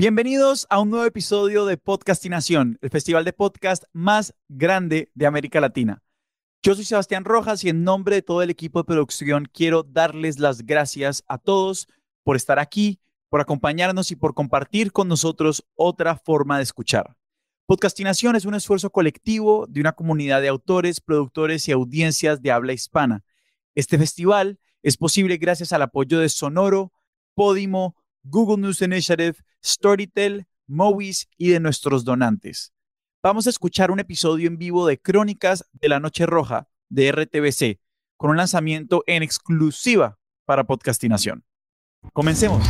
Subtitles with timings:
[0.00, 5.60] Bienvenidos a un nuevo episodio de Podcastinación, el festival de podcast más grande de América
[5.60, 6.02] Latina.
[6.62, 10.38] Yo soy Sebastián Rojas y en nombre de todo el equipo de producción quiero darles
[10.38, 11.86] las gracias a todos
[12.24, 17.14] por estar aquí, por acompañarnos y por compartir con nosotros otra forma de escuchar.
[17.66, 22.72] Podcastinación es un esfuerzo colectivo de una comunidad de autores, productores y audiencias de habla
[22.72, 23.22] hispana.
[23.74, 26.90] Este festival es posible gracias al apoyo de Sonoro,
[27.34, 32.72] Podimo, Google News Initiative, Storytel, Movies y de nuestros donantes.
[33.22, 37.80] Vamos a escuchar un episodio en vivo de Crónicas de la Noche Roja de RTBC,
[38.16, 41.44] con un lanzamiento en exclusiva para Podcastinación.
[42.12, 42.66] Comencemos.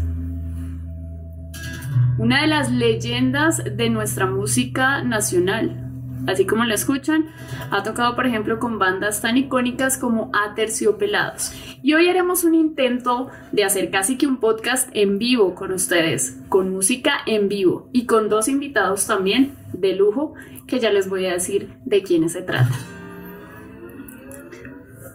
[2.19, 5.85] una de las leyendas de nuestra música nacional.
[6.27, 7.27] Así como la escuchan,
[7.71, 11.53] ha tocado por ejemplo con bandas tan icónicas como Aterciopelados.
[11.81, 16.37] Y hoy haremos un intento de hacer casi que un podcast en vivo con ustedes,
[16.49, 20.33] con música en vivo y con dos invitados también de lujo
[20.67, 22.77] que ya les voy a decir de quiénes se trata.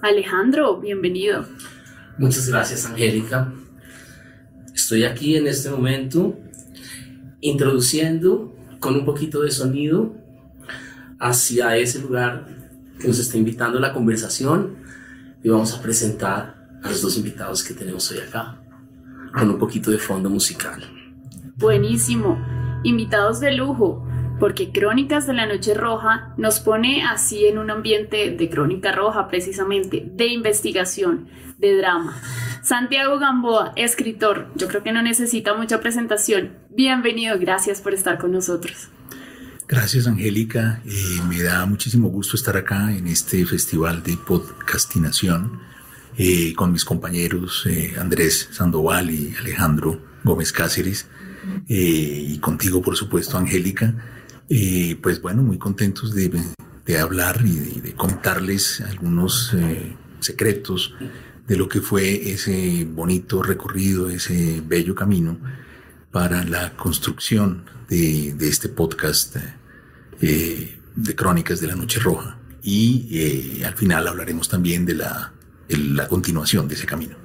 [0.01, 1.45] Alejandro, bienvenido.
[2.17, 3.53] Muchas gracias, Angélica.
[4.75, 6.39] Estoy aquí en este momento
[7.45, 10.15] introduciendo con un poquito de sonido
[11.21, 12.47] hacia ese lugar
[12.99, 14.77] que nos está invitando a la conversación.
[15.43, 18.59] Y vamos a presentar a los dos invitados que tenemos hoy acá
[19.33, 20.83] con un poquito de fondo musical.
[21.57, 22.43] Buenísimo,
[22.83, 24.09] invitados de lujo,
[24.39, 29.29] porque Crónicas de la Noche Roja nos pone así en un ambiente de crónica roja
[29.29, 31.29] precisamente, de investigación,
[31.59, 32.21] de drama.
[32.63, 36.59] Santiago Gamboa, escritor, yo creo que no necesita mucha presentación.
[36.71, 38.89] Bienvenido, gracias por estar con nosotros.
[39.67, 40.83] Gracias, Angélica.
[40.85, 45.61] Eh, me da muchísimo gusto estar acá en este festival de podcastinación
[46.19, 51.09] eh, con mis compañeros eh, Andrés Sandoval y Alejandro Gómez Cáceres
[51.69, 53.95] y contigo, por supuesto, Angélica.
[55.03, 56.31] Pues bueno, muy contentos de,
[57.01, 59.55] hablar y de contarles algunos
[60.21, 60.95] secretos
[61.47, 65.39] de lo que fue ese bonito recorrido, ese bello camino
[66.11, 69.37] para la construcción de, este podcast
[70.21, 72.39] eh, de Crónicas de la Noche Roja.
[72.63, 75.33] Y eh, al final hablaremos también de la,
[75.69, 77.17] la continuación de ese camino.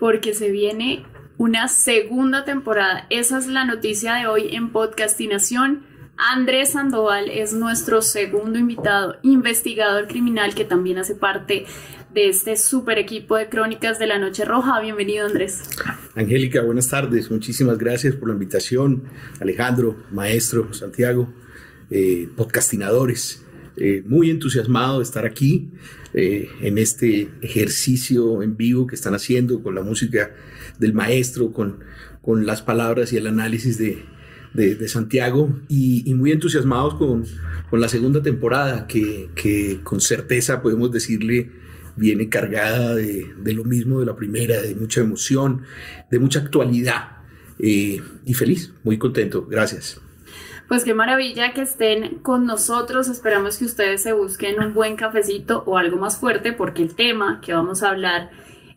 [0.00, 1.04] Porque se viene
[1.36, 3.06] una segunda temporada.
[3.10, 5.84] Esa es la noticia de hoy en Podcastinación.
[6.18, 11.64] Andrés Sandoval es nuestro segundo invitado, investigador criminal que también hace parte
[12.12, 14.80] de este super equipo de Crónicas de la Noche Roja.
[14.80, 15.62] Bienvenido, Andrés.
[16.16, 17.30] Angélica, buenas tardes.
[17.30, 19.04] Muchísimas gracias por la invitación.
[19.38, 21.32] Alejandro, maestro, Santiago,
[21.88, 23.44] eh, podcastinadores.
[23.76, 25.70] Eh, muy entusiasmado de estar aquí
[26.14, 30.34] eh, en este ejercicio en vivo que están haciendo con la música
[30.80, 31.78] del maestro, con,
[32.22, 34.04] con las palabras y el análisis de,
[34.54, 37.24] de, Santiago y, muy entusiasmados con,
[37.70, 41.50] con, la segunda temporada que, que con certeza podemos decirle
[41.98, 45.62] viene cargada de, lo mismo de la primera, de mucha emoción,
[46.10, 47.18] de mucha actualidad.
[47.58, 49.46] Eh, y feliz, muy contento.
[49.46, 50.00] Gracias.
[50.68, 53.08] Pues qué maravilla que estén con nosotros.
[53.08, 57.40] Esperamos que ustedes se busquen un buen cafecito o algo más fuerte porque el tema
[57.40, 58.30] que vamos a hablar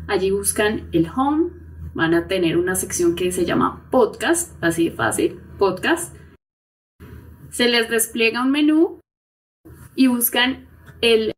[0.07, 1.51] allí buscan el home,
[1.94, 6.13] van a tener una sección que se llama podcast, así de fácil, podcast.
[7.51, 8.96] Se les despliega un menú
[9.97, 10.69] y buscan
[11.01, 11.33] el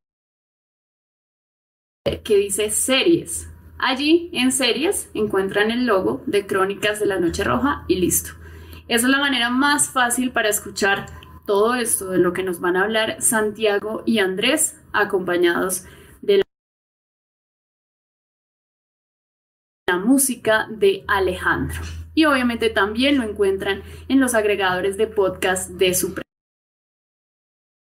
[2.23, 3.49] que dice series.
[3.79, 8.31] Allí en series encuentran el logo de Crónicas de la Noche Roja y listo.
[8.89, 11.05] Esa es la manera más fácil para escuchar
[11.47, 15.85] todo esto de lo que nos van a hablar Santiago y Andrés, acompañados
[16.21, 16.43] de
[19.87, 21.79] la música de Alejandro.
[22.13, 26.13] Y obviamente también lo encuentran en los agregadores de podcast de su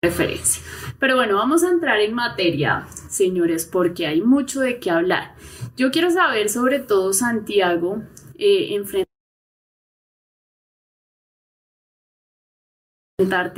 [0.04, 0.62] referencia.
[1.00, 5.36] Pero bueno, vamos a entrar en materia, señores, porque hay mucho de qué hablar.
[5.78, 8.04] Yo quiero saber sobre todo, Santiago,
[8.38, 9.08] eh, enfrentarte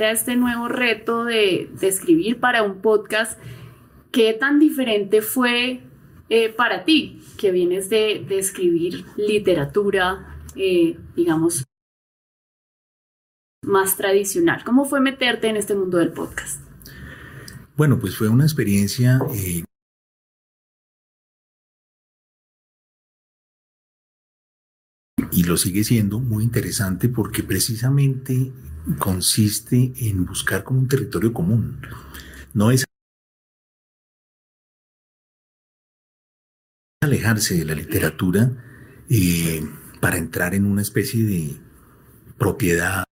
[0.04, 3.40] a este nuevo reto de, escribir para un podcast,
[4.12, 5.80] ¿qué tan diferente fue
[6.28, 11.64] eh, para ti, que vienes de, escribir literatura, eh, digamos,
[13.66, 14.64] más tradicional.
[14.64, 16.60] ¿Cómo fue meterte en este mundo del podcast?
[17.76, 19.64] Bueno, pues fue una experiencia eh,
[25.32, 28.52] y lo sigue siendo muy interesante porque precisamente
[28.98, 31.82] consiste en buscar como un territorio común.
[32.54, 32.84] No es
[37.02, 39.62] alejarse de la literatura eh,
[40.00, 41.60] para entrar en una especie de
[42.38, 43.05] propiedad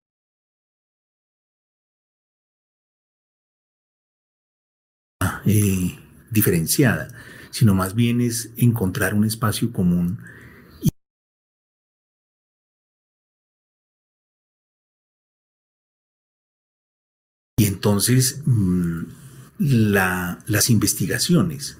[5.46, 5.98] Eh,
[6.30, 7.08] diferenciada,
[7.50, 10.18] sino más bien es encontrar un espacio común.
[17.56, 19.02] Y, entonces mm,
[19.58, 21.78] las investigaciones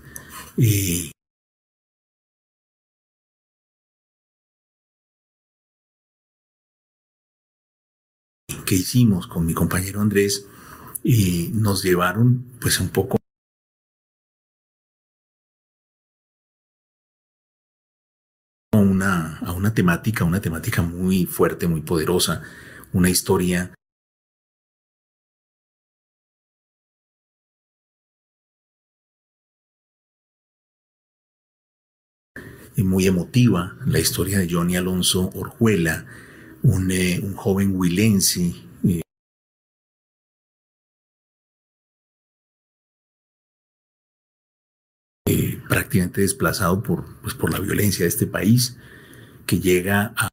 [0.57, 1.11] eh,
[8.67, 10.47] que hicimos con mi compañero Andrés
[11.03, 13.19] eh, nos llevaron pues un poco
[19.75, 22.43] temática, una temática muy fuerte, muy poderosa,
[22.93, 23.75] una historia
[32.83, 36.07] muy emotiva, la historia de Johnny Alonso Orjuela,
[36.63, 38.55] un, eh, joven huilense.
[38.85, 39.03] Eh,
[45.27, 48.77] eh, prácticamente desplazado por, pues, por la violencia de este país,
[49.47, 50.29] que llega a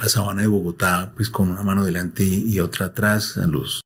[0.00, 3.80] la sabana de Bogotá, pues con una mano delante y otra atrás, a los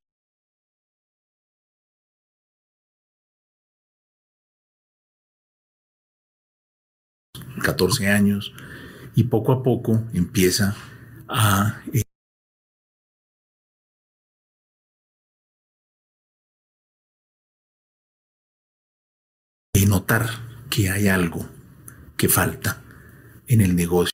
[7.62, 8.52] ...14 años...
[9.14, 10.74] ...y poco a poco empieza
[11.28, 12.02] a eh,
[20.68, 21.48] que hay algo
[22.16, 22.82] que falta
[23.46, 24.10] en el negocio.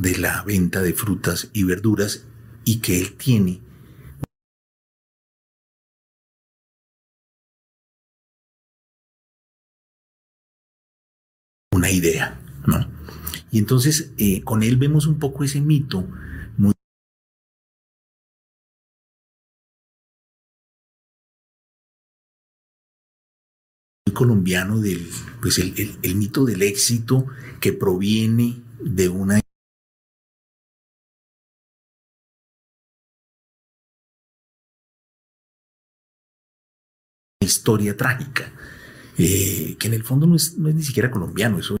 [0.00, 2.26] de la venta de frutas y verduras
[2.64, 3.60] y que él tiene
[11.72, 12.90] una idea, ¿no?
[13.52, 16.08] Y entonces eh, con él vemos un poco ese mito
[24.12, 25.08] colombiano del
[25.40, 27.26] pues el, el, mito del éxito
[27.60, 29.40] que proviene de una
[37.40, 38.52] historia trágica,
[39.18, 41.76] eh, que en el fondo no es, no es ni siquiera colombiano, eso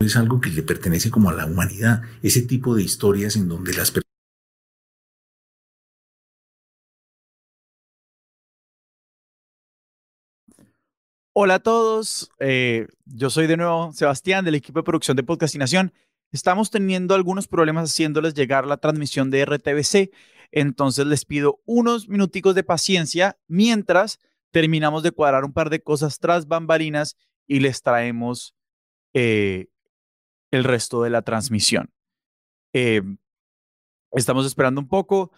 [0.00, 3.72] es algo que le pertenece como a la humanidad, ese tipo de historias en donde
[3.72, 4.11] las personas
[11.34, 15.94] Hola a todos, eh, yo soy de nuevo Sebastián del equipo de producción de Podcastinación.
[16.30, 20.10] Estamos teniendo algunos problemas haciéndoles llegar la transmisión de RTBC,
[20.50, 24.18] entonces les pido unos minuticos de paciencia mientras
[24.50, 28.54] terminamos de cuadrar un par de cosas tras bambalinas y les traemos
[29.14, 29.68] eh,
[30.50, 31.94] el resto de la transmisión.
[32.74, 33.00] Eh,
[34.10, 35.32] estamos esperando un poco,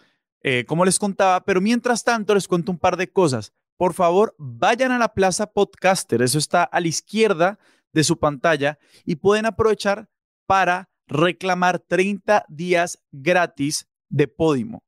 [0.67, 4.91] como les contaba, pero mientras tanto les cuento un par de cosas por favor, vayan
[4.91, 6.21] a la Plaza Podcaster.
[6.21, 7.59] Eso está a la izquierda
[7.93, 10.09] de su pantalla y pueden aprovechar
[10.45, 14.83] para reclamar 30 días gratis de Podimo.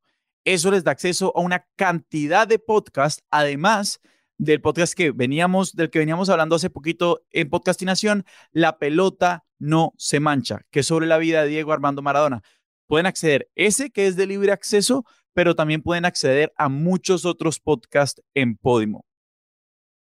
[0.46, 4.00] Eso les da acceso a una cantidad de podcasts, además
[4.38, 9.94] del podcast que veníamos, del que veníamos hablando hace poquito en Podcastinación, La pelota no
[9.98, 12.44] se mancha, que es sobre la vida de Diego Armando Maradona.
[12.88, 15.06] Pueden acceder ese que es de libre acceso,
[15.38, 19.06] pero también pueden acceder a muchos otros podcasts en Podimo.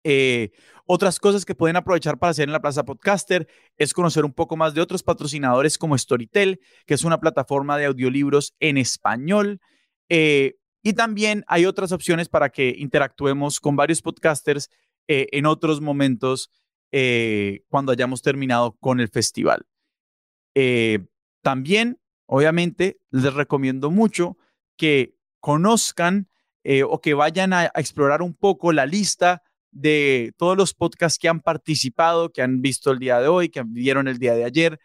[0.04, 0.52] Eh,
[0.86, 4.56] otras cosas que pueden aprovechar para hacer en la Plaza Podcaster es conocer un poco
[4.56, 9.62] más de otros patrocinadores como Storytel, que es una plataforma de audiolibros en español.
[10.10, 14.70] Eh, y también hay otras opciones para que interactuemos con varios podcasters
[15.08, 16.52] eh, en otros momentos
[17.68, 19.66] cuando hayamos terminado con el festival.
[21.42, 24.38] también, obviamente, les recomiendo mucho
[24.78, 25.15] que
[25.46, 26.28] conozcan
[26.64, 31.30] eh, o que vayan a, explorar un poco la lista de todos los podcasts que
[31.30, 34.80] han participado, que han visto el día de hoy, que vieron el día de ayer,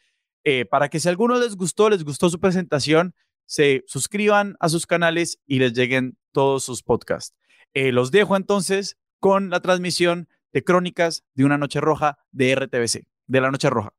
[0.45, 3.15] eh, para que si a alguno les gustó, les gustó su presentación,
[3.47, 7.35] se suscriban a sus canales y les lleguen todos sus podcasts.
[7.73, 13.07] Eh, los dejo entonces con la transmisión de Crónicas de una Noche Roja de RTBC,
[13.29, 13.95] de la Noche Roja.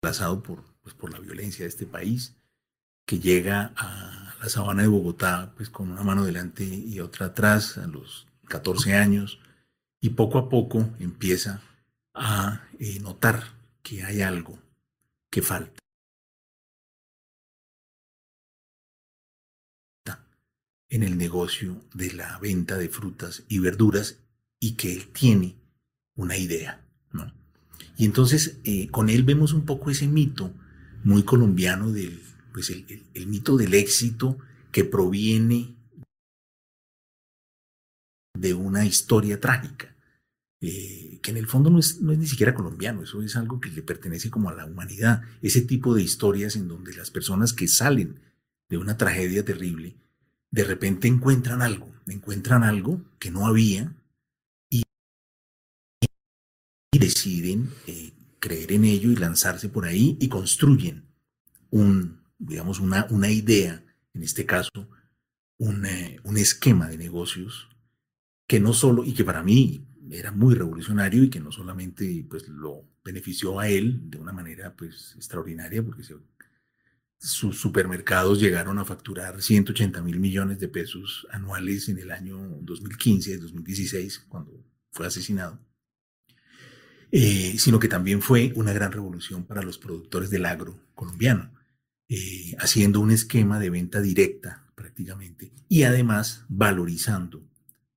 [0.00, 2.36] Por, pues, por la violencia de este país
[3.12, 7.76] que llega a la sabana de Bogotá pues con una mano delante y otra atrás
[7.76, 9.38] a los 14 años
[10.00, 11.60] y poco a poco empieza
[12.14, 13.42] a eh, notar
[13.82, 14.58] que hay algo
[15.30, 15.78] que falta.
[20.88, 24.20] en el negocio de la venta de frutas y verduras
[24.58, 25.56] y que él tiene
[26.16, 26.82] una idea.
[27.12, 27.30] ¿no?
[27.98, 30.50] Y entonces eh, con él vemos un poco ese mito
[31.04, 34.38] muy colombiano del pues el, mito del éxito
[34.70, 35.74] que proviene
[38.34, 39.94] de una historia trágica,
[40.60, 43.60] eh, que en el fondo no es, no es, ni siquiera colombiano, eso es algo
[43.60, 47.52] que le pertenece como a la humanidad, ese tipo de historias en donde las personas
[47.52, 48.20] que salen
[48.68, 49.96] de una tragedia terrible,
[50.50, 53.94] de repente encuentran algo, encuentran algo que no había
[54.70, 54.82] y,
[56.92, 61.04] deciden eh, creer en ello y lanzarse por ahí y construyen
[61.70, 63.82] un, digamos, una, una idea,
[64.14, 64.88] en este caso,
[65.58, 67.68] un, eh, un esquema de negocios
[68.46, 72.48] que no solo, y que para mí era muy revolucionario y que no solamente pues,
[72.48, 76.02] lo benefició a él de una manera pues, extraordinaria, porque
[77.18, 83.38] sus supermercados llegaron a facturar 180 mil millones de pesos anuales en el año 2015,
[83.38, 84.52] 2016, cuando
[84.90, 85.60] fue asesinado,
[87.12, 91.61] eh, sino que también fue una gran revolución para los productores del agro colombiano.
[92.08, 97.48] Eh, haciendo un esquema de venta directa prácticamente y además valorizando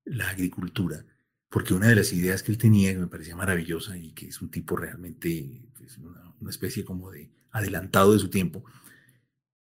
[0.06, 1.06] la agricultura,
[1.50, 4.42] porque una de las ideas que él tenía que me parecía maravillosa y que es
[4.42, 8.64] un tipo realmente, pues, una, especie como de adelantado de su tiempo,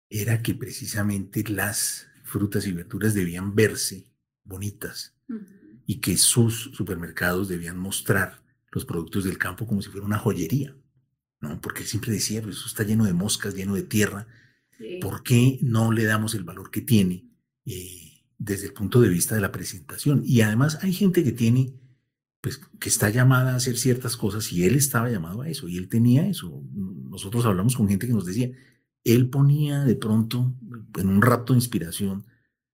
[0.10, 4.12] era que precisamente las frutas y verduras debían verse
[4.43, 5.15] bonitas
[5.86, 10.75] y que sus supermercados debían mostrar los productos del campo como si fuera una joyería.
[11.39, 11.60] ¿No?
[11.62, 14.27] Porque él siempre decía, pues eso está lleno de moscas, lleno de tierra.
[15.01, 17.25] ¿Por qué no le damos el valor que tiene
[17.65, 20.22] eh, desde el punto de vista de la presentación?
[20.24, 21.74] Y además hay gente que tiene,
[22.41, 25.77] pues, que está llamada a hacer ciertas cosas y él estaba llamado a eso y
[25.77, 26.63] él tenía eso.
[26.74, 28.51] Nosotros hablamos con gente que nos decía,
[29.03, 30.53] él ponía de pronto,
[30.96, 32.25] en un rapto de inspiración,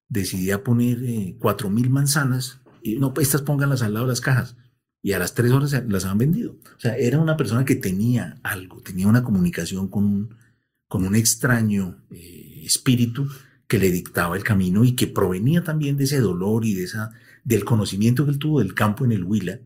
[0.09, 4.57] decidía poner eh, cuatro mil manzanas y no, estas pónganlas al lado de las cajas
[5.03, 6.53] y a las tres horas las han vendido.
[6.53, 10.35] O sea, era una persona que tenía algo, tenía una comunicación con un,
[10.87, 13.27] con un extraño eh, espíritu
[13.67, 17.11] que le dictaba el camino y que provenía también de ese dolor y de esa,
[17.43, 19.59] del conocimiento que él tuvo del campo en el Huila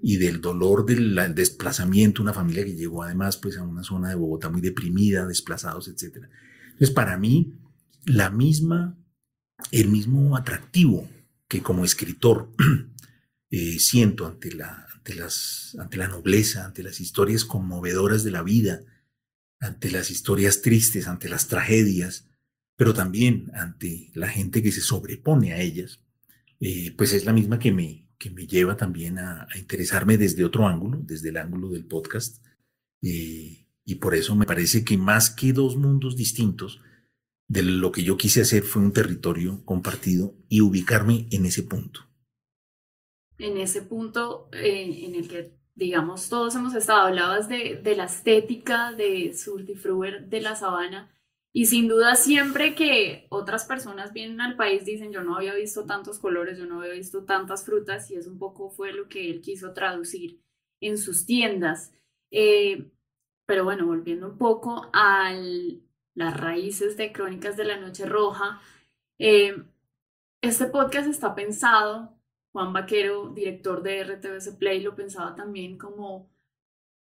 [0.00, 4.14] y del dolor del desplazamiento, una familia que llegó además pues a una zona de
[4.14, 6.24] Bogotá muy deprimida, desplazados, etc.
[6.66, 7.58] Entonces, para mí,
[8.04, 8.96] la misma,
[9.72, 11.08] el mismo atractivo
[11.48, 12.54] que como escritor
[13.50, 18.42] eh, siento ante la, ante, las, ante la nobleza, ante las historias conmovedoras de la
[18.42, 18.80] vida,
[19.60, 22.28] ante las historias tristes, ante las tragedias,
[22.76, 26.00] pero también ante la gente que se sobrepone a ellas,
[26.60, 30.66] eh, pues es la misma que me, que me lleva también a, interesarme desde otro
[30.66, 32.44] ángulo, desde el ángulo del podcast.
[33.02, 36.80] Eh, y por eso me parece que más que dos mundos distintos,
[37.48, 42.07] de lo que yo quise hacer fue un territorio compartido y ubicarme en ese punto.
[43.38, 48.92] En ese punto eh, en el que, digamos, todos hemos estado, hablabas de, la estética
[48.92, 51.10] de Surtifruer de la sabana
[51.52, 55.86] y sin duda siempre que otras personas vienen al país dicen yo no había visto
[55.86, 59.30] tantos colores, yo no había visto tantas frutas y eso un poco fue lo que
[59.30, 60.40] él quiso traducir
[60.80, 61.92] en sus tiendas.
[62.30, 62.90] Eh,
[63.46, 65.32] pero bueno, volviendo un poco a
[66.14, 68.60] las raíces de Crónicas de la Noche Roja,
[69.18, 69.56] eh,
[70.42, 72.17] este podcast está pensado,
[72.58, 76.28] Juan Vaquero, director de RTVC Play, lo pensaba también como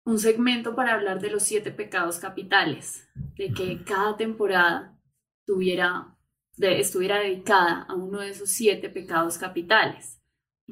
[0.07, 3.07] un segmento para hablar de los siete pecados capitales,
[3.37, 4.99] de que cada temporada
[5.45, 6.17] tuviera,
[6.57, 10.23] de, estuviera dedicada a uno de esos siete pecados capitales.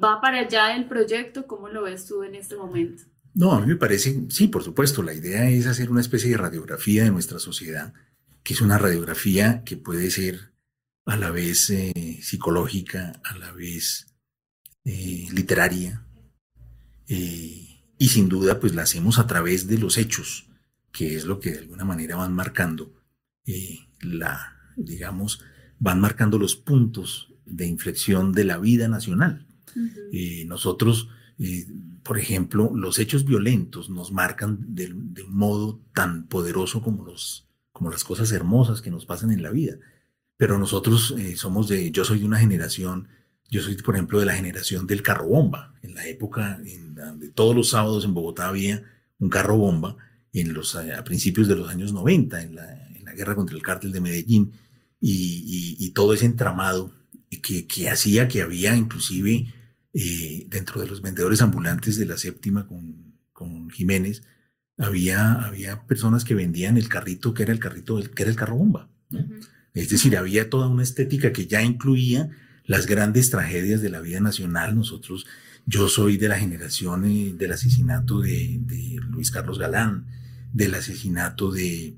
[0.02, 1.46] ¿Va para allá el proyecto?
[1.46, 3.02] ¿Cómo lo ves tú en este momento?
[3.34, 6.38] No, a mí me parece, sí, por supuesto, la idea es hacer una especie de
[6.38, 7.92] radiografía de nuestra sociedad,
[8.42, 10.54] que es una radiografía que puede ser
[11.04, 14.09] a la vez eh, psicológica, a la vez
[14.84, 16.04] eh, literaria,
[17.12, 20.48] eh, y sin duda, pues la hacemos a través de los hechos,
[20.92, 22.94] que es lo que de alguna manera van marcando
[23.44, 25.42] eh, la, digamos,
[25.80, 29.48] van marcando los puntos de inflexión de la vida nacional.
[30.12, 31.08] Eh, nosotros,
[32.04, 37.90] por ejemplo, los hechos violentos nos marcan de, un modo tan poderoso como, los, como
[37.90, 39.74] las cosas hermosas que nos pasan en la vida.
[40.36, 43.08] Pero nosotros somos de, yo soy de una generación
[43.50, 45.74] yo soy, por ejemplo, de la generación del carro bomba.
[45.82, 48.82] En la época en donde todos los sábados en Bogotá había
[49.18, 49.96] un carro bomba,
[50.32, 53.62] en los, a principios de los años 90, en la, en la guerra contra el
[53.62, 54.52] cártel de Medellín,
[55.00, 56.92] y, y, todo ese entramado
[57.42, 59.46] que, que, hacía que había inclusive
[59.94, 64.22] eh, dentro de los vendedores ambulantes de la séptima con, con Jiménez,
[64.76, 68.56] había, había personas que vendían el carrito que era el carrito, que era el carro
[68.56, 68.90] bomba.
[69.72, 72.30] Es decir, había toda una estética que ya incluía
[72.70, 74.76] las grandes tragedias de la vida nacional.
[74.76, 75.26] Nosotros,
[75.66, 78.60] yo soy de la generación eh, del asesinato de,
[79.08, 80.06] Luis Carlos Galán,
[80.52, 81.96] del asesinato de,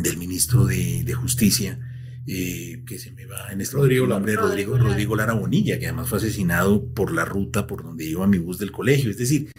[0.00, 1.80] del ministro de, Justicia,
[2.28, 6.08] eh, que se me va en este Rodrigo, nombre, Rodrigo, Rodrigo Lara Bonilla, que además
[6.08, 9.10] fue asesinado por la ruta por donde iba mi bus del colegio.
[9.10, 9.50] Es decir,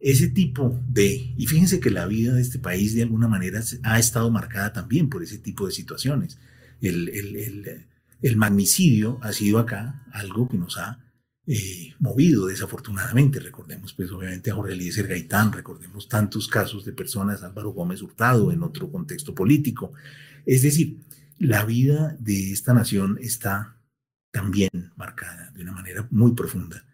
[0.00, 3.98] ese tipo de, y fíjense que la vida de este país de alguna manera ha
[3.98, 6.38] estado marcada también por ese tipo de situaciones.
[6.80, 7.91] el, el el
[8.36, 10.98] magnicidio ha sido acá algo que nos ha
[11.46, 13.40] eh, movido desafortunadamente.
[13.40, 18.52] Recordemos pues obviamente a Jorge Eliezer Gaitán, recordemos tantos casos de personas, Álvaro Gómez Hurtado
[18.52, 19.92] en otro contexto político.
[20.46, 20.98] Es decir,
[21.38, 23.76] la vida de esta nación está
[24.30, 26.84] también marcada de una manera muy profunda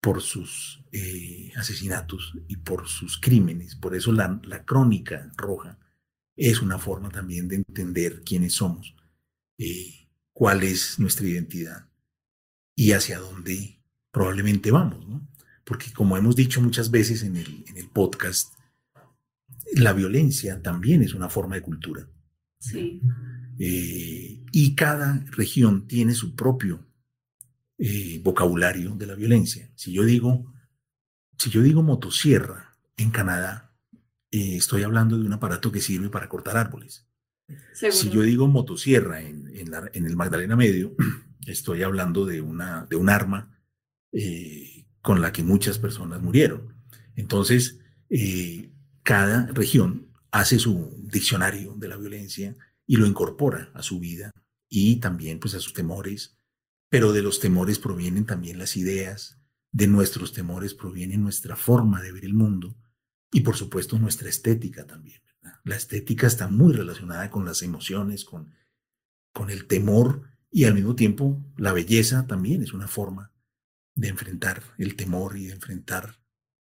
[0.00, 3.74] por sus eh, asesinatos y por sus crímenes.
[3.74, 5.78] Por eso la, crónica roja
[6.36, 8.94] es una forma también de entender quiénes somos.
[9.58, 10.05] Eh,
[10.36, 11.88] cuál es nuestra identidad
[12.74, 15.26] y hacia dónde probablemente vamos, ¿no?
[15.64, 18.52] Porque como hemos dicho muchas veces en el, en el podcast,
[19.72, 22.06] la violencia también es una forma de cultura.
[22.58, 23.00] Sí.
[23.58, 26.86] Eh, y cada región tiene su propio
[27.78, 29.72] eh, vocabulario de la violencia.
[29.74, 30.52] Si yo digo,
[31.38, 33.74] si yo digo motosierra en Canadá,
[34.30, 37.05] eh, estoy hablando de un aparato que sirve para cortar árboles.
[37.72, 40.94] Si yo digo motosierra en, en, el Magdalena Medio,
[41.46, 43.56] estoy hablando de, una, de un arma
[44.12, 46.74] eh, con la que muchas personas murieron.
[47.14, 47.78] Entonces,
[48.08, 52.56] eh, cada región hace su diccionario de la violencia
[52.86, 54.32] y lo incorpora a su vida
[54.68, 56.38] y también pues a sus temores,
[56.88, 59.40] pero de los temores provienen también las ideas,
[59.72, 62.76] de nuestros temores proviene nuestra forma de ver el mundo
[63.30, 65.20] y por supuesto nuestra estética también.
[65.64, 68.54] La estética está muy relacionada con las emociones, con,
[69.32, 73.32] con el temor y al mismo tiempo la belleza también es una forma
[73.94, 76.16] de enfrentar el temor y de enfrentar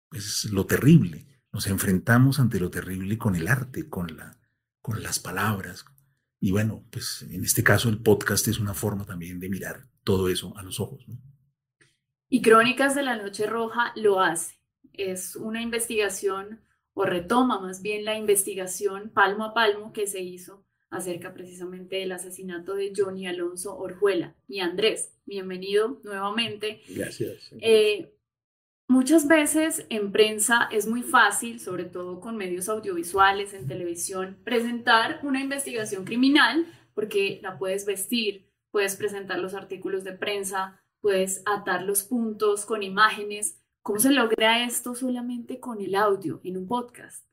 [0.10, 1.26] pues, lo terrible.
[1.52, 4.38] Nos enfrentamos ante lo terrible con el arte, con, la,
[4.82, 5.86] con las palabras.
[6.40, 10.30] Y bueno, pues en este caso el podcast es una forma también de mirar todo
[10.30, 11.06] eso a los ojos.
[12.30, 14.56] Y Crónicas de la Noche Roja lo hace.
[14.94, 16.62] es una investigación
[16.98, 22.12] o retoma más bien la investigación palmo a palmo que se hizo acerca precisamente del
[22.12, 24.36] asesinato de Johnny Alonso Orjuela.
[24.48, 26.82] Y Andrés, bienvenido nuevamente.
[26.90, 27.52] Gracias.
[27.62, 28.16] Eh,
[28.88, 35.20] muchas veces en prensa es muy fácil, sobre todo con medios audiovisuales, en televisión, presentar
[35.22, 41.84] una investigación criminal porque la puedes vestir, puedes presentar los artículos de prensa, puedes atar
[41.84, 43.62] los puntos con imágenes.
[43.88, 47.24] ¿Cómo se logra esto solamente con el audio en un podcast?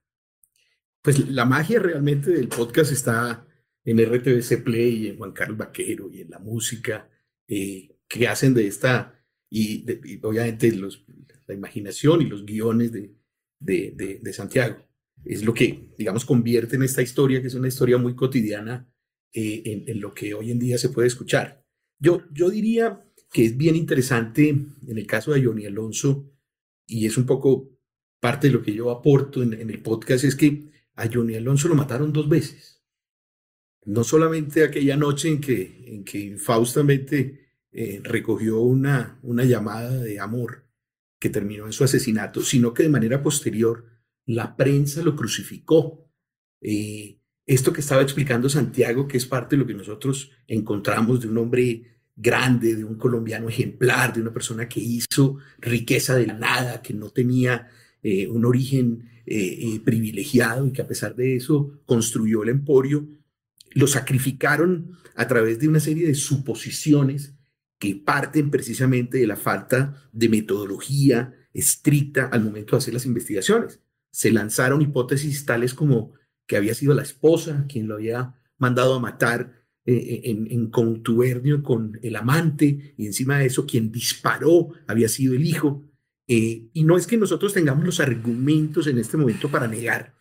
[1.03, 3.45] Pues la magia realmente del podcast está
[3.85, 7.11] en RTBC Play, en Juan Carlos Vaquero y en la música
[7.49, 9.85] eh, que hacen de esta, y,
[10.23, 11.05] obviamente los,
[11.49, 13.17] la imaginación y los guiones de,
[13.59, 14.77] de, de, Santiago.
[15.25, 18.89] Es lo que, digamos, convierte en esta historia, que es una historia muy cotidiana,
[19.33, 21.67] eh, en, en, lo que hoy en día se puede escuchar.
[21.99, 26.31] Yo, yo diría que es bien interesante en el caso de Johnny Alonso,
[26.87, 27.71] y es un poco
[28.21, 31.75] parte de lo que yo aporto en, el podcast, es que a Johnny Alonso lo
[31.75, 32.83] mataron dos veces.
[33.85, 40.21] No solamente aquella noche en que, en que infaustamente eh, recogió una, una llamada de
[40.21, 40.65] amor
[41.19, 43.87] que terminó en su asesinato, sino que de manera posterior
[44.27, 46.11] la prensa lo crucificó.
[46.61, 51.29] Eh, esto que estaba explicando Santiago, que es parte de lo que nosotros encontramos de
[51.29, 56.81] un hombre grande, de un colombiano ejemplar, de una persona que hizo riqueza de nada,
[56.83, 57.69] que no tenía
[58.03, 63.09] eh, un origen eh, eh, privilegiado y que a pesar de eso construyó el emporio,
[63.73, 67.35] lo sacrificaron a través de una serie de suposiciones
[67.79, 73.81] que parten precisamente de la falta de metodología estricta al momento de hacer las investigaciones.
[74.11, 76.13] Se lanzaron hipótesis tales como
[76.47, 81.63] que había sido la esposa quien lo había mandado a matar eh, en, en, contubernio
[81.63, 85.83] con el amante y encima de eso quien disparó había sido el hijo.
[86.27, 90.15] Eh, y no es que nosotros tengamos los argumentos en este momento para negar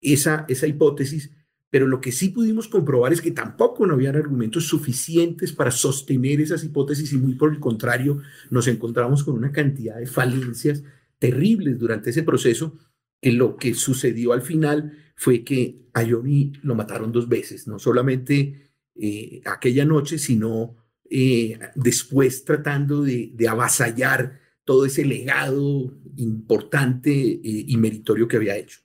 [0.00, 1.32] esa, esa hipótesis,
[1.68, 6.40] pero lo que sí pudimos comprobar es que tampoco no habían argumentos suficientes para sostener
[6.40, 10.84] esas hipótesis y muy por el contrario nos encontramos con una cantidad de falencias
[11.18, 12.78] terribles durante ese proceso
[13.20, 17.80] que lo que sucedió al final fue que a Johnny lo mataron dos veces, no
[17.80, 18.67] solamente
[19.00, 20.74] eh, aquella noche, sino
[21.08, 28.80] eh, después tratando de, avasallar todo ese legado importante eh, y meritorio que había hecho.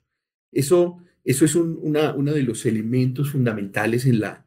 [0.52, 4.46] Eso, eso es una, de los elementos fundamentales en, la,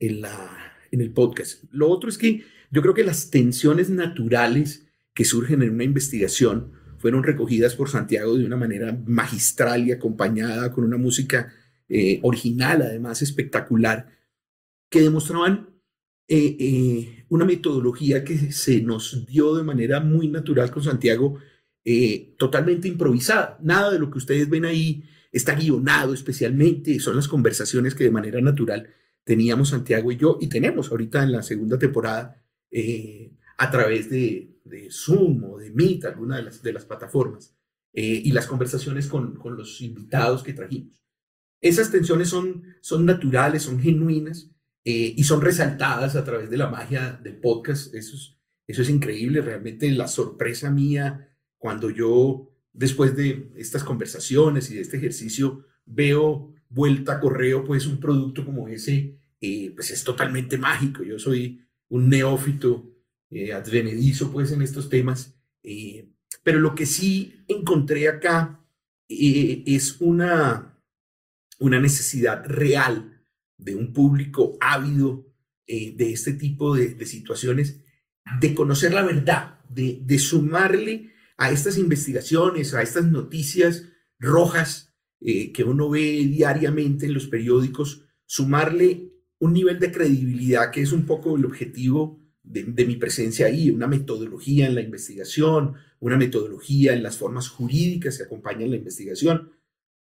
[0.00, 1.62] en, la, en el podcast.
[1.70, 2.42] Lo otro es que
[2.72, 8.36] yo creo que las tensiones naturales que surgen en una investigación fueron recogidas por Santiago
[8.36, 11.52] de una manera magistral y acompañada con una música
[12.22, 14.15] original, además espectacular,
[14.88, 15.76] que demostraban
[16.28, 21.38] eh, eh, una metodología que se nos dio de manera muy natural con Santiago,
[21.84, 23.58] eh, totalmente improvisada.
[23.62, 28.10] Nada de lo que ustedes ven ahí está guionado especialmente, son las conversaciones que de
[28.10, 28.88] manera natural
[29.22, 32.42] teníamos Santiago y yo, y tenemos ahorita en la segunda temporada
[33.58, 37.56] a través de, de, Zoom o de Meet, alguna de las, de las plataformas,
[37.92, 41.02] y las conversaciones con, con, los invitados que trajimos.
[41.60, 44.55] Esas tensiones son, son naturales, son genuinas,
[44.88, 47.92] eh, y son resaltadas a través de la magia del podcast.
[47.92, 48.36] Eso es,
[48.68, 54.82] eso es increíble, realmente la sorpresa mía cuando yo, después de estas conversaciones y de
[54.82, 60.56] este ejercicio, veo vuelta a correo, pues un producto como ese, eh, pues es totalmente
[60.56, 61.02] mágico.
[61.02, 62.94] Yo soy un neófito,
[63.30, 65.34] eh, advenedizo, pues en estos temas,
[66.44, 68.64] pero lo que sí encontré acá
[69.08, 70.78] es una,
[71.58, 73.15] una necesidad real
[73.58, 75.26] de un público ávido
[75.66, 77.80] eh, de este tipo de, situaciones,
[78.40, 83.88] de conocer la verdad, de, sumarle a estas investigaciones, a estas noticias
[84.18, 90.82] rojas eh, que uno ve diariamente en los periódicos, sumarle un nivel de credibilidad que
[90.82, 95.74] es un poco el objetivo de, de, mi presencia ahí, una metodología en la investigación,
[95.98, 99.50] una metodología en las formas jurídicas que acompañan la investigación.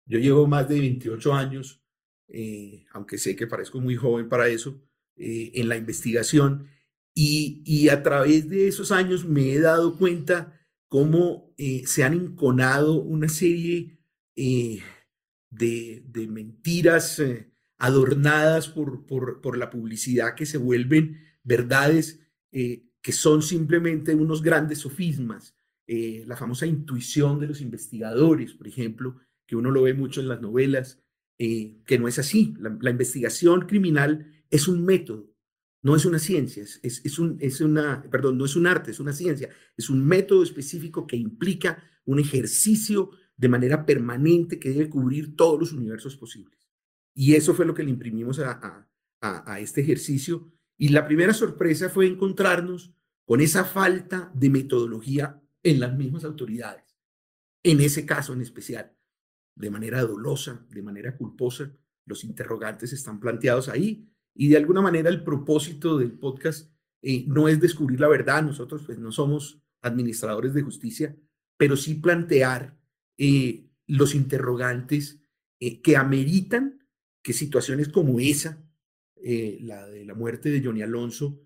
[0.06, 1.85] Yo llevo más de 28 años
[2.27, 4.81] eh, aunque sé que parezco muy joven para eso,
[5.15, 6.67] eh, en la investigación.
[7.13, 10.59] Y, a través de esos años me he dado cuenta
[10.89, 13.99] cómo eh, se han enconado una serie
[14.35, 14.83] de,
[16.29, 17.21] mentiras
[17.77, 22.19] adornadas por, por, la publicidad que se vuelven verdades
[22.51, 25.55] que son simplemente unos grandes sofismas.
[25.88, 30.41] la famosa intuición de los investigadores, por ejemplo, que uno lo ve mucho en las
[30.41, 31.05] novelas,
[31.38, 32.54] eh, que no es así.
[32.60, 35.32] La, investigación criminal es un método,
[35.82, 39.00] no es una ciencia, es, es, un, es una, perdón, no es un arte, es
[39.00, 44.89] una ciencia, es un método específico que implica un ejercicio de manera permanente que debe
[44.89, 46.69] cubrir todos los universos posibles.
[47.13, 48.88] Y eso fue lo que le imprimimos a,
[49.21, 50.52] a, a este ejercicio.
[50.78, 52.93] Y la primera sorpresa fue encontrarnos
[53.26, 56.95] con esa falta de metodología en las mismas autoridades,
[57.63, 58.94] en ese caso en especial,
[59.56, 61.72] de manera dolosa, de manera culposa,
[62.06, 67.48] los interrogantes están planteados ahí y de alguna manera el propósito del podcast eh, no
[67.48, 71.15] es descubrir la verdad, nosotros pues no somos administradores de justicia,
[71.58, 72.78] pero sí plantear
[73.18, 75.22] eh, los interrogantes
[75.60, 76.86] eh, que ameritan
[77.24, 78.62] que situaciones como esa,
[79.24, 81.41] la de la muerte de Johnny Alonso,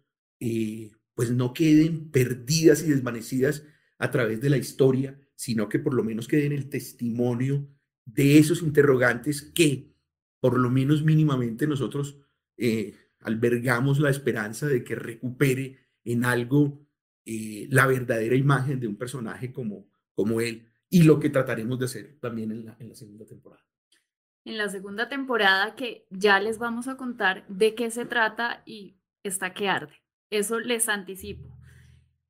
[1.14, 3.64] pues no queden perdidas y desvanecidas
[3.98, 7.70] a través de la historia, sino que por lo menos queden el testimonio
[8.14, 9.94] de esos interrogantes que
[10.40, 12.18] por lo menos mínimamente nosotros
[12.58, 16.86] eh, albergamos la esperanza de que recupere en algo
[17.26, 21.86] eh, la verdadera imagen de un personaje como, como él y lo que trataremos de
[21.86, 23.64] hacer también en la, en la segunda temporada.
[24.46, 28.98] En la segunda temporada que ya les vamos a contar de qué se trata y
[29.24, 30.02] está que arde.
[30.30, 31.59] Eso les anticipo.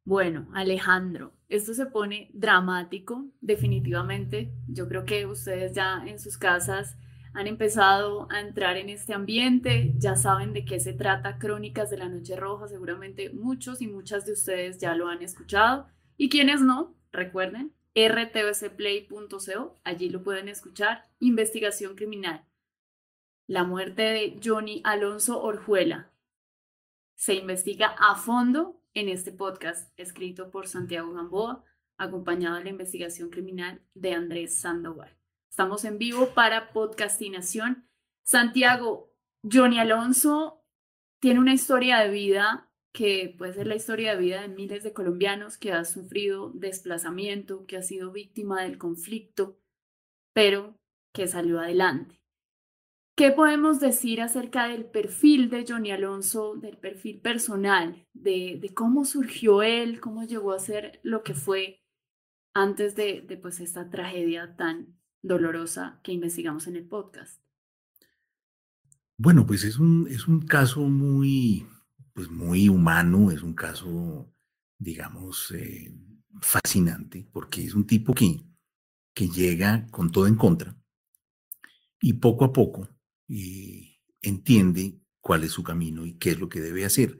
[0.09, 4.51] Bueno, Alejandro, esto se pone dramático, definitivamente.
[4.67, 6.97] Yo creo que ustedes ya en sus casas
[7.35, 11.99] han empezado a entrar en este ambiente, ya saben de qué se trata Crónicas de
[11.99, 15.85] la Noche Roja, seguramente muchos y muchas de ustedes ya lo han escuchado.
[16.17, 21.05] Y quienes no, recuerden, rtvcplay.co, allí lo pueden escuchar.
[21.19, 22.47] Investigación criminal.
[23.45, 26.09] La muerte de Johnny Alonso Orjuela.
[27.13, 31.63] Se investiga a fondo en este podcast escrito por Santiago Gamboa,
[31.97, 35.17] acompañado de la investigación criminal de Andrés Sandoval.
[35.49, 37.87] Estamos en vivo para podcastinación.
[38.23, 39.13] Santiago,
[39.49, 40.65] Johnny Alonso
[41.21, 44.91] tiene una historia de vida que puede ser la historia de vida de miles de
[44.91, 49.57] colombianos que ha sufrido desplazamiento, que ha sido víctima del conflicto,
[50.33, 50.75] pero
[51.13, 52.18] que salió adelante.
[53.19, 59.61] ¿Qué podemos decir acerca del perfil de Johnny Alonso, del perfil personal, de, cómo surgió
[59.61, 61.83] él, cómo llegó a ser lo que fue
[62.53, 67.43] antes de, de pues, esta tragedia tan dolorosa que investigamos en el podcast?
[69.17, 71.67] Bueno, pues es un, es un caso muy,
[72.13, 74.33] pues muy humano, es un caso,
[74.77, 75.93] digamos, eh,
[76.39, 78.45] fascinante, porque es un tipo que,
[79.13, 80.73] que llega con todo en contra
[81.99, 82.87] y poco a poco
[83.29, 87.19] eh, entiende cuál es su camino y qué es lo que debe hacer.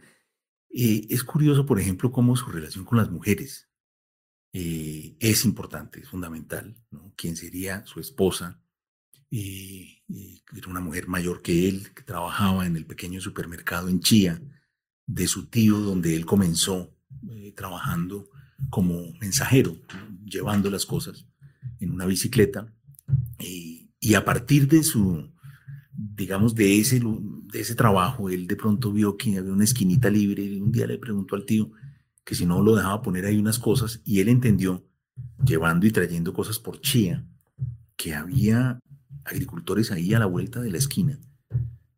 [0.71, 3.69] Eh, es curioso, por ejemplo, cómo su relación con las mujeres
[4.51, 7.13] eh, es importante, es fundamental, ¿no?
[7.15, 8.59] Quien sería su esposa,
[9.29, 13.99] eh, eh, era una mujer mayor que él, que trabajaba en el pequeño supermercado en
[13.99, 14.41] Chía,
[15.05, 16.95] de su tío, donde él comenzó
[17.55, 18.29] trabajando
[18.69, 19.75] como mensajero,
[20.23, 21.25] llevando las cosas
[21.79, 22.73] en una bicicleta.
[23.39, 25.31] y a partir de su,
[26.01, 30.43] digamos, de ese, de ese trabajo, él de pronto vio que había una esquinita libre
[30.43, 31.71] y un día le preguntó al tío,
[32.23, 34.85] que si no lo dejaba poner ahí unas cosas y él entendió,
[35.43, 37.25] llevando y trayendo cosas por Chía,
[37.97, 38.79] que había
[39.25, 41.19] agricultores ahí a la vuelta de la esquina.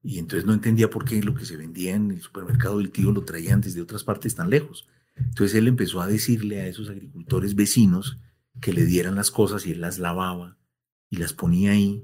[0.02, 3.12] Y entonces no entendía por qué lo que se vendía en el supermercado del tío
[3.12, 4.88] lo traían desde otras partes tan lejos.
[5.16, 8.18] Entonces él empezó a decirle a esos agricultores vecinos
[8.60, 10.58] que le dieran las cosas y él las lavaba
[11.12, 12.04] y las ponía ahí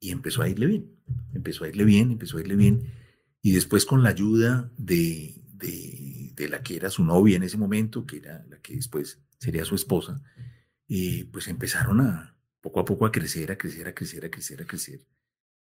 [0.00, 0.96] y empezó a irle bien.
[1.34, 2.92] Empezó a irle bien, empezó a irle bien.
[3.42, 8.06] Y después con la ayuda de, de, la que era su novia en ese momento,
[8.06, 10.22] que era la que después sería su esposa,
[10.86, 14.62] y pues empezaron a poco a poco a crecer, a crecer, a crecer, a crecer,
[14.62, 15.06] a crecer.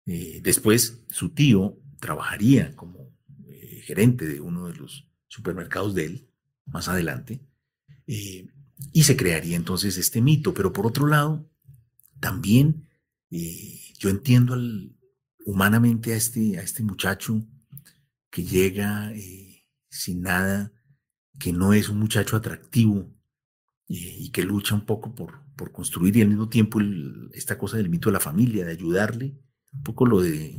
[0.06, 3.10] Eh, después su tío trabajaría como
[3.46, 6.30] eh, gerente de uno de los supermercados de él,
[6.66, 7.40] más adelante,
[8.06, 8.46] eh,
[8.92, 10.54] y se crearía entonces este mito.
[10.54, 11.50] Pero por otro lado,
[12.20, 12.87] también
[13.30, 14.56] yo entiendo
[15.44, 17.42] humanamente a este, a este muchacho
[18.30, 19.12] que llega
[19.90, 20.72] sin nada,
[21.38, 23.12] que no es un muchacho atractivo
[23.86, 26.80] y, que lucha un poco por, por construir y al mismo tiempo
[27.32, 29.38] esta cosa del mito de la familia, de ayudarle,
[29.72, 30.56] un poco lo de,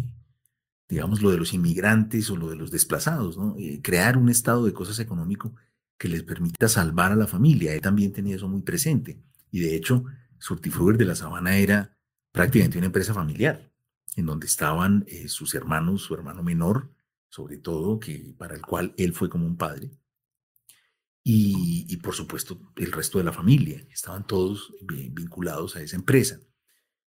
[0.87, 3.55] digamos, lo de los inmigrantes o lo de los desplazados, ¿no?
[3.57, 5.55] Eh, crear un estado de cosas económico
[5.97, 7.73] que les permita salvar a la familia.
[7.73, 9.21] Él también tenía eso muy presente.
[9.51, 10.05] Y de hecho,
[10.39, 11.97] Surtifruger de la Sabana era
[12.31, 13.71] prácticamente una empresa familiar,
[14.15, 16.91] en donde estaban eh, sus hermanos, su hermano menor,
[17.29, 19.91] sobre todo, que para el cual él fue como un padre.
[21.23, 26.39] Y, por supuesto el resto de la familia, estaban todos vinculados a esa empresa,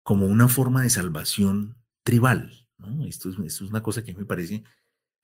[0.04, 2.66] como una forma de salvación tribal.
[3.08, 4.64] Esto, es, esto es una cosa que me parece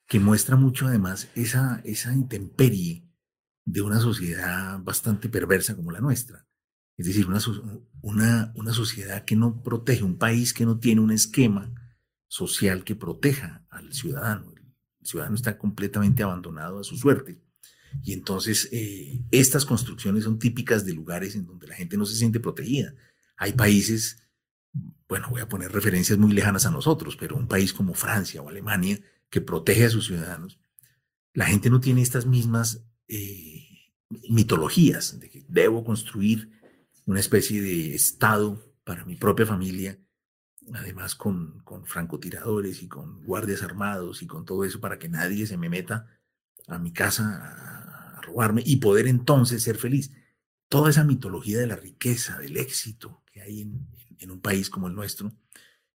[0.07, 3.07] que muestra mucho además esa, esa intemperie
[3.63, 6.45] de una sociedad bastante perversa como la nuestra.
[7.01, 7.25] Es decir,
[8.03, 11.73] una, una, sociedad que no protege, un país que no tiene un esquema
[12.27, 14.53] social que proteja al ciudadano.
[14.53, 17.41] El ciudadano está completamente abandonado a su suerte.
[18.03, 22.15] Y entonces eh, estas construcciones son típicas de lugares en donde la gente no se
[22.15, 22.93] siente protegida.
[23.35, 24.21] Hay países,
[25.07, 28.49] bueno, voy a poner referencias muy lejanas a nosotros, pero un país como Francia o
[28.49, 28.99] Alemania
[29.31, 30.59] que protege a sus ciudadanos,
[31.33, 33.65] la gente no tiene estas mismas eh,
[34.29, 36.60] mitologías de que debo construir
[37.05, 39.97] una especie de Estado para mi propia familia,
[40.73, 45.45] además con, con francotiradores y con guardias armados y con todo eso para que nadie
[45.47, 46.07] se me meta
[46.67, 50.11] a mi casa a, robarme y poder entonces ser feliz.
[50.69, 54.93] Toda esa mitología de la riqueza, del éxito que hay en, un país como el
[54.93, 55.33] nuestro,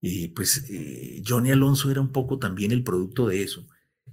[0.01, 3.69] eh, pues eh, Johnny Alonso era un poco también el producto de eso.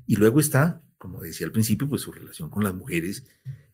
[0.05, 3.25] Y luego está, como decía al principio, pues su relación con las mujeres,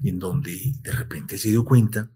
[0.04, 2.12] en donde de repente se dio cuenta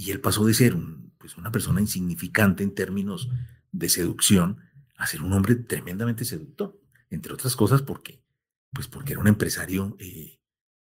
[0.00, 0.74] y él pasó de ser
[1.18, 3.28] pues una persona insignificante en términos
[3.70, 4.56] de seducción
[4.96, 8.24] a ser un hombre tremendamente seductor, entre otras cosas porque,
[8.72, 10.40] pues porque era un empresario eh,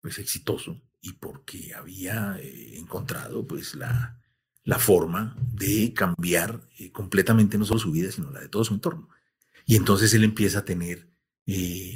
[0.00, 4.20] pues exitoso y porque había eh, encontrado pues la,
[4.64, 8.74] la forma de cambiar eh, completamente no solo su vida, sino la de todo su
[8.74, 9.08] entorno.
[9.66, 11.08] Y entonces él empieza a tener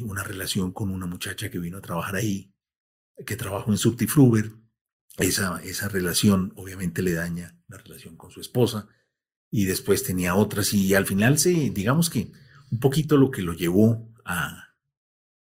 [0.03, 2.55] una relación con una muchacha que vino a trabajar ahí,
[3.27, 4.60] que trabajó en Subtifruber,
[5.19, 8.89] esa, esa relación obviamente le daña la relación con su esposa
[9.51, 12.33] y después tenía otras y al final se, digamos que
[12.71, 14.71] un poquito lo que lo llevó a,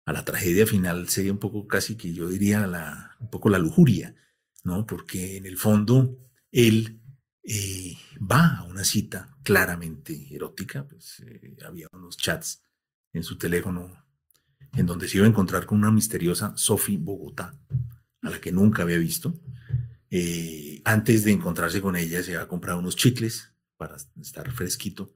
[0.05, 3.59] a la tragedia final sería un poco casi que yo diría la, un poco la
[3.59, 4.15] lujuria,
[4.63, 4.85] ¿no?
[4.87, 6.17] Porque en el fondo
[6.51, 6.99] él
[7.43, 12.63] eh, va a una cita claramente erótica, pues eh, había unos chats
[13.13, 14.03] en su teléfono
[14.73, 17.55] en donde se iba a encontrar con una misteriosa Sophie Bogotá,
[18.21, 19.39] a la que nunca había visto,
[20.11, 25.13] eh, antes de encontrarse con ella, se había comprado unos chicles para estar fresquito,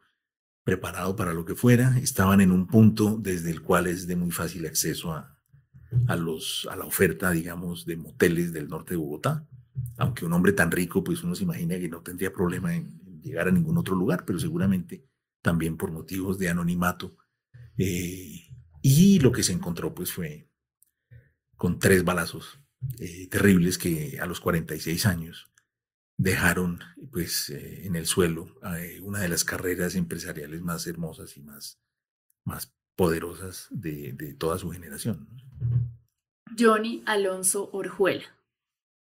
[0.63, 1.97] preparado para lo que fuera.
[1.97, 5.37] Estaban en un punto desde el cual es de muy fácil acceso a,
[6.07, 9.47] a, los, a la oferta, digamos, de moteles del norte de Bogotá.
[9.97, 13.47] Aunque un hombre tan rico, pues uno se imagina que no tendría problema en, llegar
[13.47, 15.07] a ningún otro lugar, pero seguramente
[15.41, 17.17] también por motivos de anonimato.
[17.77, 18.47] Eh,
[18.81, 20.49] y lo que se encontró, pues fue
[21.55, 22.62] con tres balazos
[22.99, 25.51] eh, terribles que a los 46 años
[26.17, 26.79] dejaron
[27.11, 31.81] pues eh, en el suelo eh, una de las carreras empresariales más hermosas y más,
[32.45, 35.27] más poderosas de, toda su generación.
[36.57, 38.25] Johnny Alonso Orjuela,